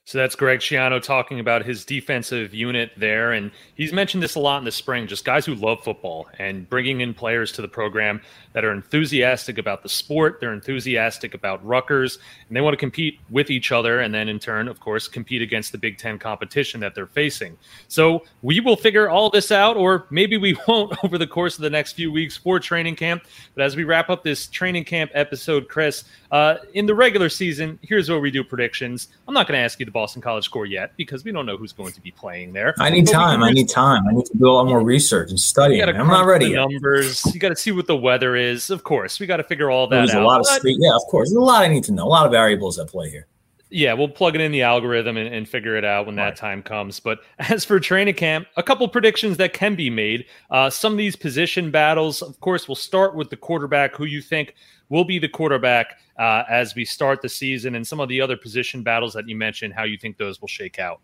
So 0.06 0.18
that's 0.18 0.36
Greg 0.36 0.60
Schiano 0.60 1.02
talking 1.02 1.40
about 1.40 1.64
his 1.64 1.84
defensive 1.84 2.54
unit 2.54 2.92
there. 2.96 3.32
And 3.32 3.50
he's 3.75 3.92
mentioned 3.92 4.22
this 4.22 4.36
a 4.36 4.38
lot 4.38 4.58
in 4.58 4.64
the 4.64 4.70
spring 4.70 5.08
just 5.08 5.25
guys 5.25 5.44
who 5.44 5.56
love 5.56 5.82
football 5.82 6.28
and 6.38 6.70
bringing 6.70 7.00
in 7.00 7.12
players 7.12 7.50
to 7.52 7.62
the 7.62 7.66
program 7.66 8.20
that 8.52 8.64
are 8.64 8.70
enthusiastic 8.70 9.58
about 9.58 9.82
the 9.82 9.88
sport. 9.88 10.38
They're 10.38 10.52
enthusiastic 10.52 11.34
about 11.34 11.66
Rutgers 11.66 12.20
and 12.46 12.56
they 12.56 12.60
want 12.60 12.75
to 12.75 12.78
compete 12.78 13.18
with 13.30 13.50
each 13.50 13.72
other. 13.72 13.98
And 13.98 14.14
then 14.14 14.28
in 14.28 14.38
turn, 14.38 14.68
of 14.68 14.78
course, 14.78 15.08
compete 15.08 15.42
against 15.42 15.72
the 15.72 15.78
Big 15.78 15.98
Ten 15.98 16.20
competition 16.20 16.78
that 16.82 16.94
they're 16.94 17.08
facing. 17.08 17.58
So 17.88 18.22
we 18.42 18.60
will 18.60 18.76
figure 18.76 19.10
all 19.10 19.28
this 19.28 19.50
out, 19.50 19.76
or 19.76 20.06
maybe 20.10 20.36
we 20.36 20.56
won't 20.68 21.02
over 21.02 21.18
the 21.18 21.26
course 21.26 21.56
of 21.56 21.62
the 21.62 21.70
next 21.70 21.94
few 21.94 22.12
weeks 22.12 22.36
for 22.36 22.60
training 22.60 22.94
camp. 22.94 23.25
But 23.56 23.64
as 23.64 23.75
we 23.75 23.82
wrap 23.82 24.08
up 24.08 24.22
this 24.22 24.46
training 24.46 24.84
camp 24.84 25.10
episode, 25.14 25.68
Chris, 25.68 26.04
uh, 26.30 26.58
in 26.75 26.86
the 26.86 26.94
regular 26.94 27.28
season, 27.28 27.80
here's 27.82 28.08
what 28.08 28.22
we 28.22 28.30
do 28.30 28.44
predictions. 28.44 29.08
I'm 29.26 29.34
not 29.34 29.48
going 29.48 29.58
to 29.58 29.64
ask 29.64 29.80
you 29.80 29.86
the 29.86 29.95
Boston 29.96 30.20
College 30.20 30.44
score 30.44 30.66
yet 30.66 30.94
because 30.98 31.24
we 31.24 31.32
don't 31.32 31.46
know 31.46 31.56
who's 31.56 31.72
going 31.72 31.90
to 31.92 32.02
be 32.02 32.10
playing 32.10 32.52
there. 32.52 32.74
I 32.78 32.90
need 32.90 33.06
but 33.06 33.12
time. 33.12 33.42
I 33.42 33.50
need 33.50 33.66
time. 33.66 34.06
I 34.06 34.12
need 34.12 34.26
to 34.26 34.36
do 34.36 34.46
a 34.46 34.52
lot 34.52 34.66
more 34.66 34.82
research 34.82 35.30
and 35.30 35.40
study. 35.40 35.82
I'm 35.82 36.06
not 36.06 36.26
ready. 36.26 36.52
Numbers. 36.52 37.24
You 37.32 37.40
got 37.40 37.48
to 37.48 37.56
see 37.56 37.72
what 37.72 37.86
the 37.86 37.96
weather 37.96 38.36
is. 38.36 38.68
Of 38.68 38.84
course, 38.84 39.18
we 39.18 39.26
got 39.26 39.38
to 39.38 39.42
figure 39.42 39.70
all 39.70 39.86
that 39.86 39.96
There's 39.96 40.10
out. 40.10 40.22
a 40.22 40.26
lot 40.26 40.40
of 40.40 40.46
street. 40.46 40.76
Yeah, 40.78 40.94
of 40.94 41.00
course. 41.08 41.30
There's 41.30 41.38
a 41.38 41.40
lot 41.40 41.64
I 41.64 41.68
need 41.68 41.84
to 41.84 41.92
know. 41.92 42.04
A 42.04 42.08
lot 42.08 42.26
of 42.26 42.32
variables 42.32 42.78
at 42.78 42.88
play 42.88 43.08
here. 43.08 43.26
Yeah, 43.70 43.94
we'll 43.94 44.08
plug 44.08 44.34
it 44.34 44.42
in 44.42 44.52
the 44.52 44.60
algorithm 44.60 45.16
and, 45.16 45.35
and 45.35 45.48
figure 45.48 45.76
it 45.76 45.85
out 45.85 46.04
when 46.04 46.14
that 46.16 46.24
right. 46.24 46.37
time 46.37 46.62
comes. 46.62 47.00
But 47.00 47.20
as 47.38 47.64
for 47.64 47.80
training 47.80 48.16
camp, 48.16 48.48
a 48.59 48.62
couple 48.62 48.87
predictions 48.88 49.38
that 49.38 49.54
can 49.54 49.76
be 49.76 49.88
made. 49.88 50.26
Uh, 50.50 50.68
some 50.68 50.92
of 50.92 50.98
these 50.98 51.16
position 51.16 51.70
battles, 51.70 52.20
of 52.20 52.38
course, 52.40 52.68
we'll 52.68 52.74
start 52.74 53.14
with 53.14 53.30
the 53.30 53.37
quarterback 53.37 53.96
who 53.96 54.04
you 54.04 54.20
think 54.20 54.54
will 54.88 55.05
be 55.05 55.18
the 55.18 55.29
quarterback 55.29 55.99
uh, 56.18 56.44
as 56.49 56.75
we 56.75 56.85
start 56.85 57.22
the 57.22 57.29
season 57.29 57.75
and 57.75 57.87
some 57.87 58.01
of 58.01 58.09
the 58.09 58.20
other 58.20 58.37
position 58.37 58.83
battles 58.83 59.12
that 59.14 59.29
you 59.29 59.37
mentioned, 59.37 59.75
how 59.75 59.85
you 59.85 59.99
think 59.99 60.16
those 60.16 60.40
will 60.40 60.49
shake 60.49 60.79
out. 60.79 61.01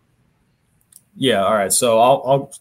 Yeah, 1.17 1.45
all 1.45 1.55
right. 1.55 1.73
So 1.73 1.99
I'll, 1.99 2.23
I'll 2.25 2.53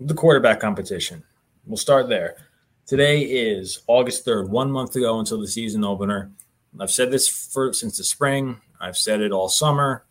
the 0.00 0.14
quarterback 0.14 0.60
competition. 0.60 1.24
We'll 1.66 1.76
start 1.76 2.08
there. 2.08 2.36
Today 2.86 3.22
is 3.22 3.82
August 3.86 4.24
3rd, 4.24 4.48
one 4.48 4.70
month 4.70 4.92
to 4.92 5.00
go 5.00 5.18
until 5.18 5.40
the 5.40 5.48
season 5.48 5.84
opener. 5.84 6.30
I've 6.78 6.90
said 6.90 7.10
this 7.10 7.28
for 7.28 7.72
since 7.72 7.98
the 7.98 8.04
spring. 8.04 8.60
I've 8.80 8.96
said 8.96 9.20
it 9.20 9.32
all 9.32 9.48
summer. 9.48 10.04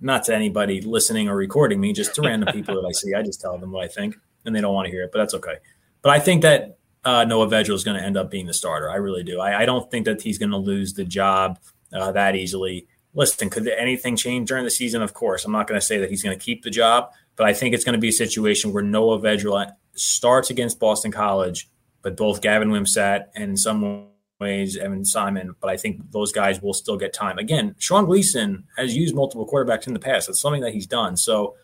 Not 0.00 0.24
to 0.24 0.34
anybody 0.34 0.80
listening 0.80 1.28
or 1.28 1.36
recording 1.36 1.80
me, 1.80 1.92
just 1.92 2.14
to 2.14 2.22
random 2.22 2.52
people 2.52 2.80
that 2.80 2.88
I 2.88 2.92
see. 2.92 3.14
I 3.14 3.22
just 3.22 3.40
tell 3.40 3.58
them 3.58 3.72
what 3.72 3.84
I 3.84 3.88
think, 3.88 4.16
and 4.44 4.54
they 4.54 4.60
don't 4.60 4.74
want 4.74 4.86
to 4.86 4.92
hear 4.92 5.02
it, 5.02 5.10
but 5.12 5.18
that's 5.18 5.34
okay. 5.34 5.56
But 6.02 6.10
I 6.10 6.20
think 6.20 6.42
that 6.42 6.77
uh, 7.04 7.24
Noah 7.24 7.48
Vedral 7.48 7.74
is 7.74 7.84
going 7.84 7.96
to 7.96 8.04
end 8.04 8.16
up 8.16 8.30
being 8.30 8.46
the 8.46 8.54
starter. 8.54 8.90
I 8.90 8.96
really 8.96 9.22
do. 9.22 9.40
I, 9.40 9.60
I 9.60 9.66
don't 9.66 9.90
think 9.90 10.04
that 10.06 10.22
he's 10.22 10.38
going 10.38 10.50
to 10.50 10.56
lose 10.56 10.94
the 10.94 11.04
job 11.04 11.58
uh, 11.92 12.12
that 12.12 12.36
easily. 12.36 12.86
Listen, 13.14 13.50
could 13.50 13.66
anything 13.68 14.16
change 14.16 14.48
during 14.48 14.64
the 14.64 14.70
season? 14.70 15.02
Of 15.02 15.14
course. 15.14 15.44
I'm 15.44 15.52
not 15.52 15.66
going 15.66 15.80
to 15.80 15.86
say 15.86 15.98
that 15.98 16.10
he's 16.10 16.22
going 16.22 16.38
to 16.38 16.44
keep 16.44 16.62
the 16.62 16.70
job, 16.70 17.10
but 17.36 17.46
I 17.46 17.54
think 17.54 17.74
it's 17.74 17.84
going 17.84 17.94
to 17.94 18.00
be 18.00 18.08
a 18.08 18.12
situation 18.12 18.72
where 18.72 18.82
Noah 18.82 19.18
Vedral 19.18 19.72
starts 19.94 20.50
against 20.50 20.78
Boston 20.78 21.10
College, 21.10 21.70
but 22.02 22.16
both 22.16 22.42
Gavin 22.42 22.70
Wimsatt 22.70 23.26
and 23.34 23.50
in 23.50 23.56
some 23.56 24.08
ways 24.40 24.76
Evan 24.76 25.04
Simon, 25.04 25.54
but 25.60 25.68
I 25.68 25.76
think 25.76 26.10
those 26.12 26.32
guys 26.32 26.62
will 26.62 26.74
still 26.74 26.96
get 26.96 27.12
time. 27.12 27.38
Again, 27.38 27.74
Sean 27.78 28.04
Gleeson 28.04 28.64
has 28.76 28.96
used 28.96 29.14
multiple 29.14 29.48
quarterbacks 29.48 29.86
in 29.86 29.94
the 29.94 29.98
past. 29.98 30.28
That's 30.28 30.40
something 30.40 30.62
that 30.62 30.72
he's 30.72 30.86
done. 30.86 31.16
So 31.16 31.56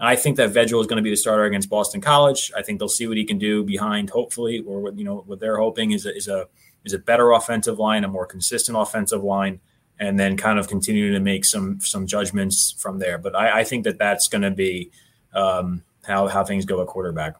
I 0.00 0.16
think 0.16 0.36
that 0.36 0.50
Vedral 0.50 0.80
is 0.80 0.86
going 0.86 0.98
to 0.98 1.02
be 1.02 1.10
the 1.10 1.16
starter 1.16 1.44
against 1.44 1.68
Boston 1.68 2.00
College. 2.00 2.52
I 2.56 2.62
think 2.62 2.78
they'll 2.78 2.88
see 2.88 3.06
what 3.08 3.16
he 3.16 3.24
can 3.24 3.38
do 3.38 3.64
behind, 3.64 4.10
hopefully, 4.10 4.62
or 4.66 4.80
what 4.80 4.98
you 4.98 5.04
know 5.04 5.24
what 5.26 5.40
they're 5.40 5.58
hoping 5.58 5.90
is 5.90 6.06
a, 6.06 6.14
is 6.14 6.28
a 6.28 6.46
is 6.84 6.92
a 6.92 6.98
better 6.98 7.32
offensive 7.32 7.78
line, 7.78 8.04
a 8.04 8.08
more 8.08 8.26
consistent 8.26 8.78
offensive 8.78 9.24
line, 9.24 9.60
and 9.98 10.18
then 10.18 10.36
kind 10.36 10.58
of 10.58 10.68
continue 10.68 11.12
to 11.12 11.20
make 11.20 11.44
some 11.44 11.80
some 11.80 12.06
judgments 12.06 12.74
from 12.78 12.98
there. 12.98 13.18
But 13.18 13.34
I, 13.34 13.60
I 13.60 13.64
think 13.64 13.84
that 13.84 13.98
that's 13.98 14.28
going 14.28 14.42
to 14.42 14.50
be 14.50 14.90
um, 15.34 15.82
how 16.04 16.28
how 16.28 16.44
things 16.44 16.64
go 16.64 16.80
at 16.80 16.86
quarterback. 16.86 17.34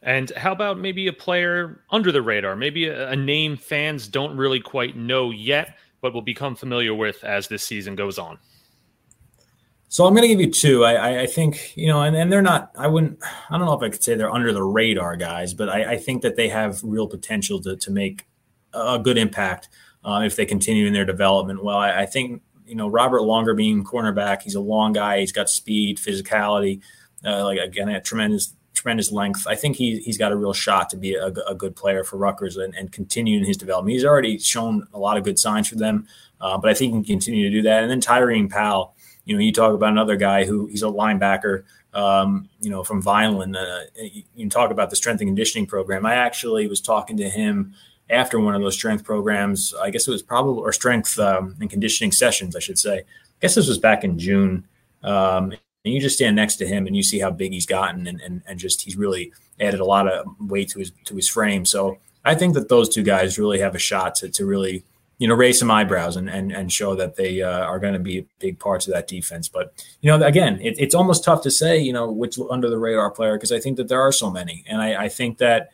And 0.00 0.30
how 0.30 0.52
about 0.52 0.78
maybe 0.78 1.08
a 1.08 1.12
player 1.12 1.82
under 1.90 2.12
the 2.12 2.22
radar, 2.22 2.54
maybe 2.56 2.86
a, 2.86 3.10
a 3.10 3.16
name 3.16 3.56
fans 3.56 4.06
don't 4.08 4.36
really 4.36 4.60
quite 4.60 4.96
know 4.96 5.30
yet, 5.32 5.76
but 6.00 6.14
will 6.14 6.22
become 6.22 6.54
familiar 6.54 6.94
with 6.94 7.22
as 7.24 7.48
this 7.48 7.64
season 7.64 7.96
goes 7.96 8.18
on? 8.18 8.38
So 9.90 10.04
I'm 10.04 10.12
going 10.12 10.22
to 10.22 10.28
give 10.28 10.40
you 10.40 10.50
two. 10.50 10.84
I, 10.84 11.22
I, 11.22 11.26
think 11.26 11.74
you 11.74 11.86
know, 11.86 12.02
and, 12.02 12.14
and 12.14 12.30
they're 12.30 12.42
not. 12.42 12.70
I 12.76 12.88
wouldn't. 12.88 13.18
I 13.22 13.56
don't 13.56 13.66
know 13.66 13.72
if 13.72 13.82
I 13.82 13.88
could 13.88 14.02
say 14.02 14.14
they're 14.14 14.30
under 14.30 14.52
the 14.52 14.62
radar 14.62 15.16
guys, 15.16 15.54
but 15.54 15.70
I, 15.70 15.92
I 15.92 15.96
think 15.96 16.22
that 16.22 16.36
they 16.36 16.48
have 16.48 16.80
real 16.84 17.06
potential 17.06 17.60
to 17.62 17.76
to 17.76 17.90
make 17.90 18.26
a 18.74 18.98
good 18.98 19.16
impact 19.16 19.70
uh, 20.04 20.22
if 20.24 20.36
they 20.36 20.44
continue 20.44 20.86
in 20.86 20.92
their 20.92 21.06
development. 21.06 21.64
Well, 21.64 21.78
I, 21.78 22.02
I, 22.02 22.06
think 22.06 22.42
you 22.66 22.74
know 22.74 22.88
Robert 22.88 23.22
Longerbeam, 23.22 23.82
cornerback. 23.82 24.42
He's 24.42 24.54
a 24.54 24.60
long 24.60 24.92
guy. 24.92 25.20
He's 25.20 25.32
got 25.32 25.48
speed, 25.48 25.96
physicality, 25.96 26.82
uh, 27.24 27.44
like 27.44 27.58
again, 27.58 27.88
a 27.88 28.00
tremendous 28.00 28.54
tremendous 28.74 29.10
length. 29.10 29.46
I 29.46 29.54
think 29.54 29.76
he 29.76 30.00
he's 30.00 30.18
got 30.18 30.32
a 30.32 30.36
real 30.36 30.52
shot 30.52 30.90
to 30.90 30.98
be 30.98 31.14
a, 31.14 31.26
a 31.26 31.54
good 31.54 31.74
player 31.74 32.04
for 32.04 32.18
Rutgers 32.18 32.58
and, 32.58 32.74
and 32.74 32.92
continue 32.92 33.38
in 33.38 33.44
his 33.44 33.56
development. 33.56 33.94
He's 33.94 34.04
already 34.04 34.38
shown 34.38 34.86
a 34.92 34.98
lot 34.98 35.16
of 35.16 35.24
good 35.24 35.38
signs 35.38 35.68
for 35.68 35.76
them, 35.76 36.06
uh, 36.42 36.58
but 36.58 36.70
I 36.70 36.74
think 36.74 36.92
he 36.92 36.98
can 36.98 37.04
continue 37.04 37.50
to 37.50 37.56
do 37.56 37.62
that. 37.62 37.82
And 37.82 37.90
then 37.90 38.02
Tyreen 38.02 38.50
Powell 38.50 38.94
you 39.28 39.34
know, 39.34 39.40
you 39.40 39.52
talk 39.52 39.74
about 39.74 39.90
another 39.90 40.16
guy 40.16 40.46
who 40.46 40.66
he's 40.66 40.82
a 40.82 40.86
linebacker, 40.86 41.64
um, 41.92 42.48
you 42.60 42.70
know, 42.70 42.82
from 42.82 43.02
Vineland. 43.02 43.58
Uh, 43.58 43.80
you, 44.34 44.48
talk 44.48 44.70
about 44.70 44.88
the 44.88 44.96
strength 44.96 45.20
and 45.20 45.28
conditioning 45.28 45.66
program. 45.66 46.06
I 46.06 46.14
actually 46.14 46.66
was 46.66 46.80
talking 46.80 47.18
to 47.18 47.28
him 47.28 47.74
after 48.08 48.40
one 48.40 48.54
of 48.54 48.62
those 48.62 48.72
strength 48.72 49.04
programs. 49.04 49.74
I 49.82 49.90
guess 49.90 50.08
it 50.08 50.10
was 50.10 50.22
probably 50.22 50.62
or 50.62 50.72
strength 50.72 51.18
um, 51.18 51.54
and 51.60 51.68
conditioning 51.68 52.10
sessions, 52.10 52.56
I 52.56 52.60
should 52.60 52.78
say. 52.78 53.00
I 53.00 53.04
guess 53.42 53.54
this 53.54 53.68
was 53.68 53.76
back 53.76 54.02
in 54.02 54.18
June. 54.18 54.64
Um, 55.02 55.52
and 55.84 55.94
you 55.94 56.00
just 56.00 56.16
stand 56.16 56.34
next 56.34 56.56
to 56.56 56.66
him 56.66 56.86
and 56.86 56.96
you 56.96 57.02
see 57.02 57.18
how 57.18 57.30
big 57.30 57.52
he's 57.52 57.66
gotten 57.66 58.06
and, 58.06 58.22
and, 58.22 58.40
and 58.46 58.58
just 58.58 58.80
he's 58.80 58.96
really 58.96 59.30
added 59.60 59.80
a 59.80 59.84
lot 59.84 60.10
of 60.10 60.26
weight 60.40 60.70
to 60.70 60.78
his 60.78 60.90
to 61.04 61.14
his 61.14 61.28
frame. 61.28 61.66
So 61.66 61.98
I 62.24 62.34
think 62.34 62.54
that 62.54 62.70
those 62.70 62.88
two 62.88 63.02
guys 63.02 63.38
really 63.38 63.60
have 63.60 63.74
a 63.74 63.78
shot 63.78 64.14
to, 64.16 64.30
to 64.30 64.46
really 64.46 64.84
you 65.18 65.26
know, 65.26 65.34
raise 65.34 65.58
some 65.58 65.70
eyebrows 65.70 66.16
and 66.16 66.30
and, 66.30 66.52
and 66.52 66.72
show 66.72 66.94
that 66.94 67.16
they 67.16 67.42
uh, 67.42 67.64
are 67.64 67.78
going 67.78 67.92
to 67.92 67.98
be 67.98 68.26
big 68.38 68.58
parts 68.58 68.86
of 68.86 68.94
that 68.94 69.08
defense. 69.08 69.48
But 69.48 69.72
you 70.00 70.10
know, 70.10 70.24
again, 70.24 70.60
it, 70.62 70.76
it's 70.78 70.94
almost 70.94 71.24
tough 71.24 71.42
to 71.42 71.50
say, 71.50 71.78
you 71.78 71.92
know, 71.92 72.10
which 72.10 72.38
under 72.50 72.70
the 72.70 72.78
radar 72.78 73.10
player 73.10 73.36
because 73.36 73.52
I 73.52 73.58
think 73.58 73.76
that 73.76 73.88
there 73.88 74.00
are 74.00 74.12
so 74.12 74.30
many, 74.30 74.64
and 74.68 74.80
I, 74.80 75.04
I 75.04 75.08
think 75.08 75.38
that, 75.38 75.70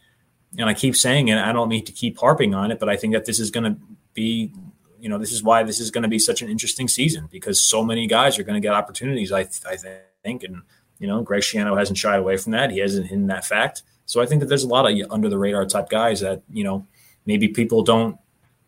and 0.59 0.69
I 0.69 0.75
keep 0.75 0.97
saying 0.97 1.29
it. 1.29 1.39
I 1.39 1.53
don't 1.53 1.69
mean 1.69 1.85
to 1.85 1.93
keep 1.93 2.19
harping 2.19 2.55
on 2.55 2.71
it, 2.71 2.81
but 2.81 2.89
I 2.89 2.97
think 2.97 3.13
that 3.13 3.27
this 3.27 3.39
is 3.39 3.51
going 3.51 3.65
to 3.65 3.79
be, 4.15 4.51
you 4.99 5.09
know, 5.11 5.19
this 5.19 5.33
is 5.33 5.43
why 5.43 5.63
this 5.63 5.79
is 5.79 5.91
going 5.91 6.03
to 6.03 6.09
be 6.09 6.19
such 6.19 6.41
an 6.41 6.49
interesting 6.49 6.89
season 6.89 7.29
because 7.31 7.61
so 7.61 7.85
many 7.85 8.07
guys 8.07 8.39
are 8.39 8.45
going 8.45 8.61
to 8.61 8.67
get 8.67 8.73
opportunities. 8.73 9.31
I 9.31 9.41
I 9.41 9.77
think, 10.23 10.43
and 10.43 10.63
you 10.99 11.07
know, 11.07 11.23
Greg 11.23 11.43
Schiano 11.43 11.79
hasn't 11.79 11.99
shied 11.99 12.19
away 12.19 12.39
from 12.39 12.53
that. 12.53 12.71
He 12.71 12.79
hasn't 12.79 13.09
hidden 13.09 13.27
that 13.27 13.45
fact. 13.45 13.83
So 14.07 14.23
I 14.23 14.27
think 14.27 14.41
that 14.41 14.47
there's 14.47 14.65
a 14.65 14.69
lot 14.69 14.91
of 14.91 14.99
under 15.11 15.29
the 15.29 15.39
radar 15.39 15.67
type 15.67 15.91
guys 15.91 16.21
that 16.21 16.43
you 16.51 16.65
know 16.65 16.87
maybe 17.27 17.49
people 17.49 17.83
don't 17.83 18.19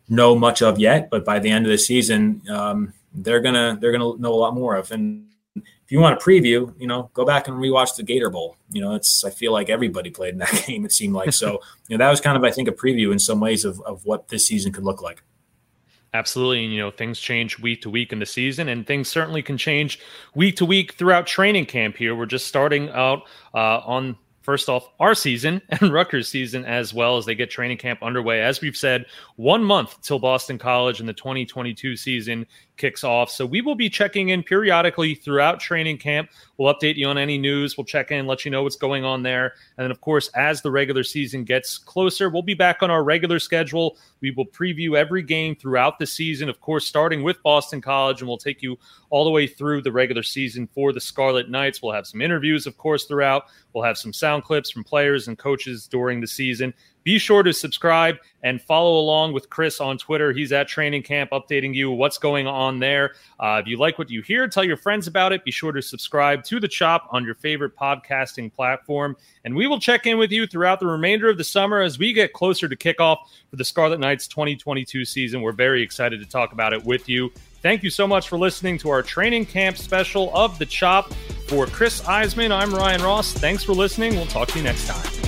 know 0.09 0.35
much 0.35 0.61
of 0.61 0.79
yet, 0.79 1.09
but 1.09 1.25
by 1.25 1.39
the 1.39 1.49
end 1.49 1.65
of 1.65 1.71
the 1.71 1.77
season, 1.77 2.41
um, 2.49 2.93
they're 3.13 3.41
gonna 3.41 3.77
they're 3.79 3.91
gonna 3.91 4.17
know 4.17 4.33
a 4.33 4.35
lot 4.35 4.53
more 4.53 4.75
of. 4.75 4.91
And 4.91 5.27
if 5.55 5.91
you 5.91 5.99
want 5.99 6.21
a 6.21 6.23
preview, 6.23 6.73
you 6.79 6.87
know, 6.87 7.09
go 7.13 7.25
back 7.25 7.47
and 7.47 7.57
rewatch 7.57 7.95
the 7.95 8.03
Gator 8.03 8.29
Bowl. 8.29 8.57
You 8.69 8.81
know, 8.81 8.95
it's 8.95 9.23
I 9.23 9.29
feel 9.29 9.51
like 9.51 9.69
everybody 9.69 10.09
played 10.09 10.33
in 10.33 10.39
that 10.39 10.63
game. 10.67 10.85
It 10.85 10.91
seemed 10.91 11.13
like 11.13 11.33
so. 11.33 11.59
you 11.87 11.97
know, 11.97 12.03
that 12.03 12.09
was 12.09 12.21
kind 12.21 12.37
of 12.37 12.43
I 12.43 12.51
think 12.51 12.67
a 12.67 12.73
preview 12.73 13.11
in 13.11 13.19
some 13.19 13.39
ways 13.39 13.65
of 13.65 13.81
of 13.81 14.05
what 14.05 14.27
this 14.29 14.45
season 14.45 14.71
could 14.71 14.83
look 14.83 15.01
like. 15.01 15.23
Absolutely. 16.13 16.63
And, 16.63 16.73
you 16.73 16.79
know, 16.79 16.89
things 16.89 17.19
change 17.19 17.59
week 17.59 17.81
to 17.81 17.89
week 17.89 18.13
in 18.13 18.19
the 18.19 18.25
season, 18.25 18.69
and 18.69 18.87
things 18.87 19.09
certainly 19.09 19.43
can 19.43 19.57
change 19.57 19.99
week 20.35 20.55
to 20.55 20.65
week 20.65 20.93
throughout 20.93 21.27
training 21.27 21.65
camp 21.65 21.97
here. 21.97 22.15
We're 22.15 22.25
just 22.25 22.47
starting 22.47 22.89
out 22.89 23.23
uh, 23.53 23.79
on 23.85 24.17
first 24.47 24.69
off 24.69 24.87
our 25.01 25.13
season 25.13 25.61
and 25.69 25.91
Rutgers 25.91 26.29
season 26.29 26.63
as 26.63 26.93
well 26.93 27.17
as 27.17 27.25
they 27.25 27.35
get 27.35 27.51
training 27.51 27.77
camp 27.77 28.01
underway. 28.01 28.41
As 28.41 28.61
we've 28.61 28.77
said, 28.77 29.05
one 29.35 29.61
month 29.61 30.01
till 30.01 30.19
Boston 30.19 30.57
College 30.57 31.01
and 31.01 31.09
the 31.09 31.13
2022 31.13 31.97
season 31.97 32.47
kicks 32.77 33.03
off. 33.03 33.29
So 33.29 33.45
we 33.45 33.61
will 33.61 33.75
be 33.75 33.89
checking 33.89 34.29
in 34.29 34.43
periodically 34.43 35.15
throughout 35.15 35.59
training 35.59 35.97
camp. 35.97 36.29
We'll 36.57 36.73
update 36.73 36.95
you 36.95 37.07
on 37.07 37.17
any 37.17 37.37
news. 37.37 37.77
We'll 37.77 37.85
check 37.85 38.11
in, 38.11 38.25
let 38.25 38.45
you 38.45 38.51
know 38.51 38.63
what's 38.63 38.75
going 38.75 39.03
on 39.03 39.23
there. 39.23 39.53
And 39.77 39.83
then, 39.83 39.91
of 39.91 39.99
course, 39.99 40.29
as 40.29 40.61
the 40.61 40.71
regular 40.71 41.03
season 41.03 41.43
gets 41.43 41.77
closer, 41.77 42.29
we'll 42.29 42.41
be 42.41 42.53
back 42.53 42.81
on 42.81 42.89
our 42.89 43.03
regular 43.03 43.39
schedule. 43.39 43.97
We 44.21 44.31
will 44.31 44.45
preview 44.45 44.95
every 44.95 45.23
game 45.23 45.55
throughout 45.55 45.99
the 45.99 46.07
season, 46.07 46.49
of 46.49 46.61
course, 46.61 46.85
starting 46.85 47.23
with 47.23 47.41
Boston 47.43 47.81
College, 47.81 48.21
and 48.21 48.27
we'll 48.27 48.37
take 48.37 48.61
you 48.61 48.77
all 49.09 49.25
the 49.25 49.31
way 49.31 49.47
through 49.47 49.81
the 49.81 49.91
regular 49.91 50.23
season 50.23 50.67
for 50.67 50.93
the 50.93 51.01
Scarlet 51.01 51.49
Knights. 51.49 51.81
We'll 51.81 51.93
have 51.93 52.07
some 52.07 52.21
interviews, 52.21 52.65
of 52.67 52.77
course, 52.77 53.05
throughout. 53.05 53.45
We'll 53.73 53.83
have 53.83 53.97
some 53.97 54.13
sound 54.13 54.36
clips 54.41 54.69
from 54.69 54.83
players 54.83 55.27
and 55.27 55.37
coaches 55.37 55.87
during 55.87 56.21
the 56.21 56.27
season. 56.27 56.73
Be 57.07 57.17
sure 57.17 57.41
to 57.41 57.53
subscribe 57.53 58.17
and 58.43 58.61
follow 58.61 58.99
along 58.99 59.31
with 59.31 59.49
Chris 59.49 59.79
on 59.79 59.97
Twitter. 59.97 60.33
He's 60.33 60.51
at 60.51 60.67
training 60.67 61.03
camp 61.03 61.31
updating 61.31 61.73
you 61.73 61.89
what's 61.89 62.17
going 62.17 62.47
on 62.47 62.79
there. 62.79 63.15
Uh, 63.39 63.61
if 63.61 63.67
you 63.67 63.77
like 63.77 63.97
what 63.97 64.09
you 64.09 64.21
hear, 64.21 64.45
tell 64.49 64.65
your 64.65 64.75
friends 64.75 65.07
about 65.07 65.31
it. 65.31 65.45
Be 65.45 65.51
sure 65.51 65.71
to 65.71 65.81
subscribe 65.81 66.43
to 66.43 66.59
the 66.59 66.67
Chop 66.67 67.07
on 67.11 67.23
your 67.23 67.35
favorite 67.35 67.77
podcasting 67.77 68.51
platform. 68.51 69.15
And 69.45 69.55
we 69.55 69.67
will 69.67 69.79
check 69.79 70.05
in 70.05 70.17
with 70.17 70.33
you 70.33 70.45
throughout 70.47 70.81
the 70.81 70.87
remainder 70.87 71.29
of 71.29 71.37
the 71.37 71.45
summer 71.45 71.79
as 71.81 71.97
we 71.97 72.11
get 72.11 72.33
closer 72.33 72.67
to 72.67 72.75
kickoff 72.75 73.19
for 73.49 73.55
the 73.55 73.63
Scarlet 73.63 74.01
Knights 74.01 74.27
2022 74.27 75.05
season. 75.05 75.41
We're 75.41 75.53
very 75.53 75.81
excited 75.81 76.19
to 76.19 76.25
talk 76.25 76.51
about 76.51 76.73
it 76.73 76.83
with 76.83 77.07
you. 77.07 77.31
Thank 77.61 77.83
you 77.83 77.89
so 77.89 78.07
much 78.07 78.29
for 78.29 78.37
listening 78.37 78.77
to 78.79 78.89
our 78.89 79.01
training 79.01 79.45
camp 79.45 79.77
special 79.77 80.35
of 80.35 80.59
the 80.59 80.65
Chop. 80.65 81.13
For 81.47 81.65
Chris 81.65 82.01
Iseman, 82.01 82.51
I'm 82.51 82.73
Ryan 82.73 83.01
Ross. 83.01 83.31
Thanks 83.31 83.63
for 83.63 83.73
listening. 83.73 84.15
We'll 84.15 84.25
talk 84.25 84.49
to 84.49 84.57
you 84.57 84.63
next 84.63 84.85
time. 84.87 85.26